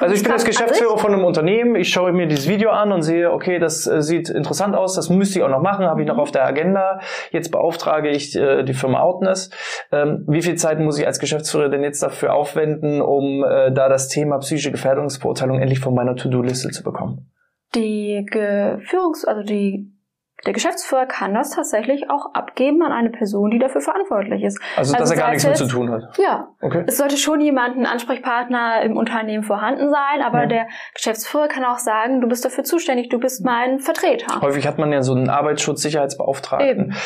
[0.00, 3.02] also ich bin als Geschäftsführer von einem Unternehmen, ich schaue mir dieses Video an und
[3.02, 6.06] sehe, okay, das äh, sieht interessant aus, das müsste ich auch noch machen, habe ich
[6.06, 6.20] noch mhm.
[6.20, 7.00] auf der Agenda.
[7.30, 9.50] Jetzt beauftrage ich äh, die Firma Outness.
[9.92, 13.88] Ähm, wie viel Zeit muss ich als Geschäftsführer denn jetzt dafür aufwenden, um äh, da
[13.88, 17.30] das Thema psychische Gefährdungsbeurteilung endlich von meiner To-Do-Liste zu bekommen?
[17.74, 19.95] Die Führungs-, also die
[20.44, 24.60] der Geschäftsführer kann das tatsächlich auch abgeben an eine Person, die dafür verantwortlich ist.
[24.76, 26.18] Also, dass also er gar nichts mit zu tun hat.
[26.18, 26.48] Ja.
[26.60, 26.84] Okay.
[26.86, 30.46] Es sollte schon jemand, ein Ansprechpartner im Unternehmen vorhanden sein, aber ja.
[30.46, 34.40] der Geschäftsführer kann auch sagen, du bist dafür zuständig, du bist mein Vertreter.
[34.42, 36.68] Häufig hat man ja so einen Arbeitsschutzsicherheitsbeauftragten.
[36.68, 36.96] Eben.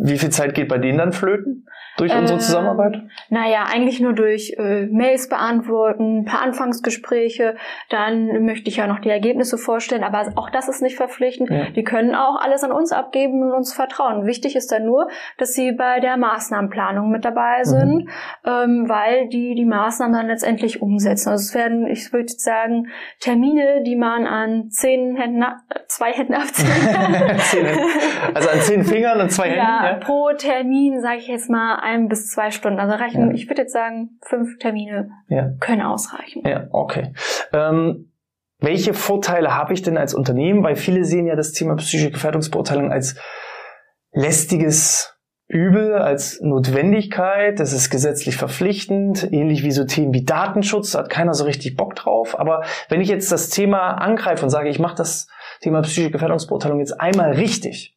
[0.00, 1.66] Wie viel Zeit geht bei denen dann flöten?
[1.98, 3.02] Durch unsere ähm, Zusammenarbeit?
[3.28, 7.56] Naja, eigentlich nur durch äh, Mails beantworten, ein paar Anfangsgespräche.
[7.90, 11.50] Dann möchte ich ja noch die Ergebnisse vorstellen, aber auch das ist nicht verpflichtend.
[11.50, 11.70] Ja.
[11.70, 14.26] Die können auch alles an uns abgeben und uns vertrauen.
[14.26, 18.10] Wichtig ist dann nur, dass sie bei der Maßnahmenplanung mit dabei sind, mhm.
[18.44, 21.30] ähm, weil die die Maßnahmen dann letztendlich umsetzen.
[21.30, 22.86] Also es werden, ich würde sagen,
[23.18, 25.44] Termine, die man an zehn Händen,
[25.88, 27.40] zwei Händen abziehen kann.
[28.34, 29.58] also an zehn Fingern und zwei Händen?
[29.58, 29.94] Ja, ja.
[29.94, 32.78] pro Termin, sage ich jetzt mal, ein bis zwei Stunden.
[32.78, 33.34] Also reichen, ja.
[33.34, 35.50] ich würde jetzt sagen, fünf Termine ja.
[35.60, 36.42] können ausreichen.
[36.46, 37.12] Ja, okay.
[37.52, 38.12] Ähm,
[38.60, 40.64] welche Vorteile habe ich denn als Unternehmen?
[40.64, 43.16] Weil viele sehen ja das Thema psychische Gefährdungsbeurteilung als
[44.12, 45.18] lästiges
[45.50, 51.08] Übel als Notwendigkeit, das ist gesetzlich verpflichtend, ähnlich wie so Themen wie Datenschutz, da hat
[51.08, 52.38] keiner so richtig Bock drauf.
[52.38, 55.26] Aber wenn ich jetzt das Thema angreife und sage, ich mache das
[55.62, 57.96] Thema psychische Gefährdungsbeurteilung jetzt einmal richtig,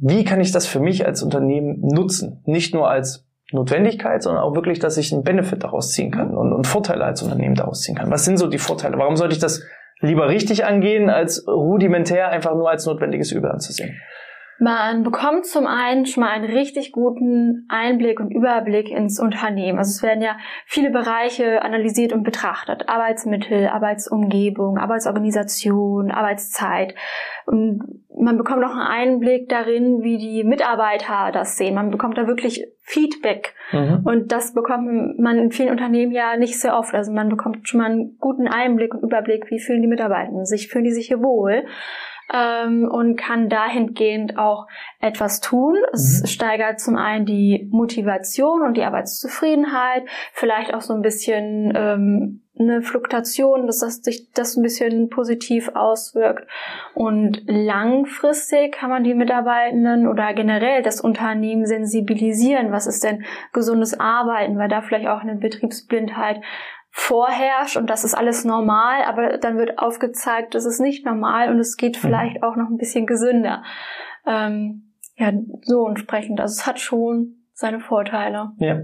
[0.00, 2.42] wie kann ich das für mich als Unternehmen nutzen?
[2.46, 6.52] Nicht nur als Notwendigkeit, sondern auch wirklich, dass ich einen Benefit daraus ziehen kann und,
[6.52, 8.10] und Vorteile als Unternehmen daraus ziehen kann.
[8.10, 8.96] Was sind so die Vorteile?
[8.98, 9.62] Warum sollte ich das
[10.00, 14.00] lieber richtig angehen, als rudimentär einfach nur als notwendiges Übel anzusehen?
[14.60, 19.78] Man bekommt zum einen schon mal einen richtig guten Einblick und Überblick ins Unternehmen.
[19.78, 20.36] Also es werden ja
[20.66, 22.86] viele Bereiche analysiert und betrachtet.
[22.86, 26.94] Arbeitsmittel, Arbeitsumgebung, Arbeitsorganisation, Arbeitszeit.
[27.46, 31.74] Und man bekommt auch einen Einblick darin, wie die Mitarbeiter das sehen.
[31.74, 33.54] Man bekommt da wirklich Feedback.
[33.72, 34.02] Mhm.
[34.04, 36.94] Und das bekommt man in vielen Unternehmen ja nicht sehr oft.
[36.94, 40.68] Also man bekommt schon mal einen guten Einblick und Überblick, wie fühlen die Mitarbeiter sich,
[40.68, 41.64] fühlen die sich hier wohl
[42.32, 44.66] ähm, und kann dahingehend auch
[45.00, 45.76] etwas tun.
[45.92, 46.26] Es mhm.
[46.26, 52.82] steigert zum einen die Motivation und die Arbeitszufriedenheit, vielleicht auch so ein bisschen ähm, eine
[52.82, 56.46] Fluktuation, dass das sich das ein bisschen positiv auswirkt.
[56.94, 63.98] Und langfristig kann man die Mitarbeitenden oder generell das Unternehmen sensibilisieren, was ist denn gesundes
[63.98, 66.42] Arbeiten, weil da vielleicht auch eine Betriebsblindheit
[66.90, 71.58] vorherrscht und das ist alles normal, aber dann wird aufgezeigt, das ist nicht normal und
[71.58, 72.00] es geht mhm.
[72.00, 73.62] vielleicht auch noch ein bisschen gesünder.
[74.26, 75.32] Ähm, ja,
[75.62, 76.40] so entsprechend.
[76.40, 78.52] Also es hat schon seine Vorteile.
[78.58, 78.80] Ja.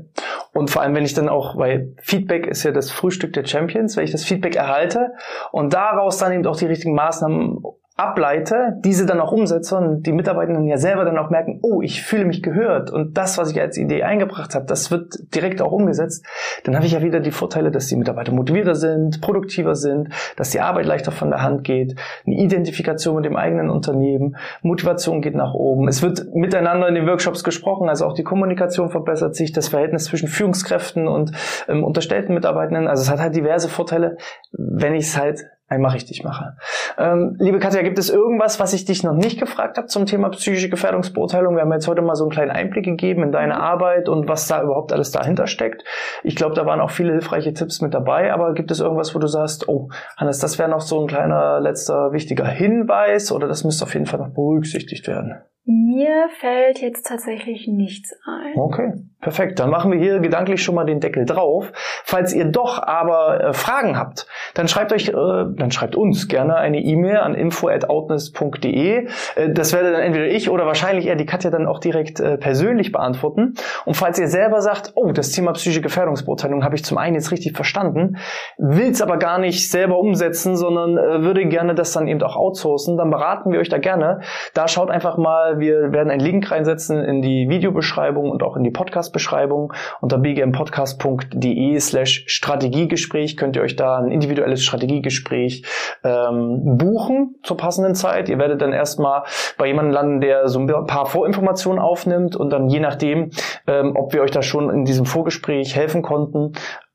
[0.52, 3.96] Und vor allem, wenn ich dann auch, weil Feedback ist ja das Frühstück der Champions,
[3.96, 5.14] wenn ich das Feedback erhalte
[5.50, 7.62] und daraus dann eben auch die richtigen Maßnahmen
[7.96, 12.02] ableite, diese dann auch umsetze und die Mitarbeitenden ja selber dann auch merken, oh, ich
[12.02, 15.72] fühle mich gehört und das, was ich als Idee eingebracht habe, das wird direkt auch
[15.72, 16.26] umgesetzt,
[16.64, 20.50] dann habe ich ja wieder die Vorteile, dass die Mitarbeiter motivierter sind, produktiver sind, dass
[20.50, 25.34] die Arbeit leichter von der Hand geht, eine Identifikation mit dem eigenen Unternehmen, Motivation geht
[25.34, 29.52] nach oben, es wird miteinander in den Workshops gesprochen, also auch die Kommunikation verbessert sich,
[29.52, 31.32] das Verhältnis zwischen Führungskräften und
[31.66, 34.18] ähm, unterstellten Mitarbeitenden, also es hat halt diverse Vorteile,
[34.52, 36.56] wenn ich es halt einmal richtig mache.
[36.98, 40.28] Ähm, liebe Katja, gibt es irgendwas, was ich dich noch nicht gefragt habe zum Thema
[40.30, 41.54] psychische Gefährdungsbeurteilung?
[41.56, 44.46] Wir haben jetzt heute mal so einen kleinen Einblick gegeben in deine Arbeit und was
[44.46, 45.84] da überhaupt alles dahinter steckt.
[46.22, 49.18] Ich glaube, da waren auch viele hilfreiche Tipps mit dabei, aber gibt es irgendwas, wo
[49.18, 53.64] du sagst, oh, Hannes, das wäre noch so ein kleiner letzter wichtiger Hinweis oder das
[53.64, 55.36] müsste auf jeden Fall noch berücksichtigt werden?
[55.68, 58.56] Mir fällt jetzt tatsächlich nichts ein.
[58.56, 58.92] Okay,
[59.26, 59.58] perfekt.
[59.58, 61.72] Dann machen wir hier gedanklich schon mal den Deckel drauf.
[62.04, 66.54] Falls ihr doch aber äh, Fragen habt, dann schreibt euch, äh, dann schreibt uns gerne
[66.54, 69.08] eine E-Mail an info@outness.de.
[69.34, 72.38] Äh, das werde dann entweder ich oder wahrscheinlich eher die Katja dann auch direkt äh,
[72.38, 73.54] persönlich beantworten.
[73.84, 77.32] Und falls ihr selber sagt, oh, das Thema psychische Gefährdungsbeurteilung habe ich zum einen jetzt
[77.32, 78.18] richtig verstanden,
[78.58, 82.36] will es aber gar nicht selber umsetzen, sondern äh, würde gerne das dann eben auch
[82.36, 84.20] outsourcen, dann beraten wir euch da gerne.
[84.54, 88.62] Da schaut einfach mal wir werden einen Link reinsetzen in die Videobeschreibung und auch in
[88.62, 88.70] die
[89.16, 89.72] Podcast-Beschreibung.
[90.00, 95.64] Unter bgmpodcast.de slash Strategiegespräch könnt ihr euch da ein individuelles Strategiegespräch
[96.04, 98.28] ähm, buchen zur passenden Zeit.
[98.28, 99.24] Ihr werdet dann erstmal
[99.58, 103.30] bei jemandem landen, der so ein paar Vorinformationen aufnimmt und dann je nachdem,
[103.66, 106.52] ähm, ob wir euch da schon in diesem Vorgespräch helfen konnten,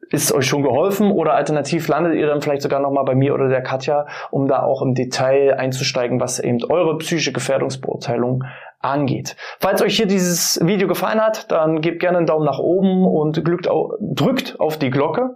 [0.09, 3.47] ist euch schon geholfen oder alternativ landet ihr dann vielleicht sogar nochmal bei mir oder
[3.47, 8.43] der Katja, um da auch im Detail einzusteigen, was eben eure psychische Gefährdungsbeurteilung
[8.81, 9.35] angeht.
[9.59, 13.41] Falls euch hier dieses Video gefallen hat, dann gebt gerne einen Daumen nach oben und
[13.43, 13.67] drückt
[14.59, 15.35] auf die Glocke,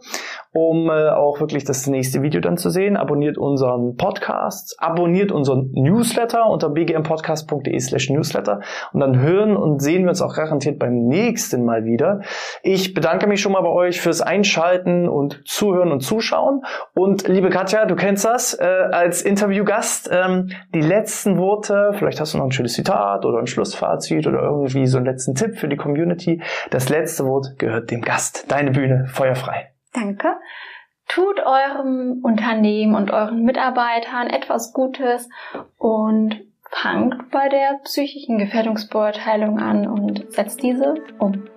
[0.55, 2.97] um äh, auch wirklich das nächste Video dann zu sehen.
[2.97, 8.61] Abonniert unseren Podcast, abonniert unseren Newsletter unter bgmpodcast.de slash newsletter
[8.93, 12.21] und dann hören und sehen wir uns auch garantiert beim nächsten Mal wieder.
[12.63, 16.63] Ich bedanke mich schon mal bei euch fürs Einschalten und Zuhören und Zuschauen
[16.95, 22.33] und liebe Katja, du kennst das äh, als Interviewgast, ähm, die letzten Worte, vielleicht hast
[22.33, 25.57] du noch ein schönes Zitat oder oder ein Schlussfazit oder irgendwie so einen letzten Tipp
[25.57, 26.41] für die Community.
[26.71, 28.45] Das letzte Wort gehört dem Gast.
[28.47, 29.74] Deine Bühne, feuerfrei.
[29.95, 30.37] Danke.
[31.07, 35.29] Tut eurem Unternehmen und euren Mitarbeitern etwas Gutes
[35.77, 36.41] und
[36.71, 41.47] fangt bei der psychischen Gefährdungsbeurteilung an und setzt diese um.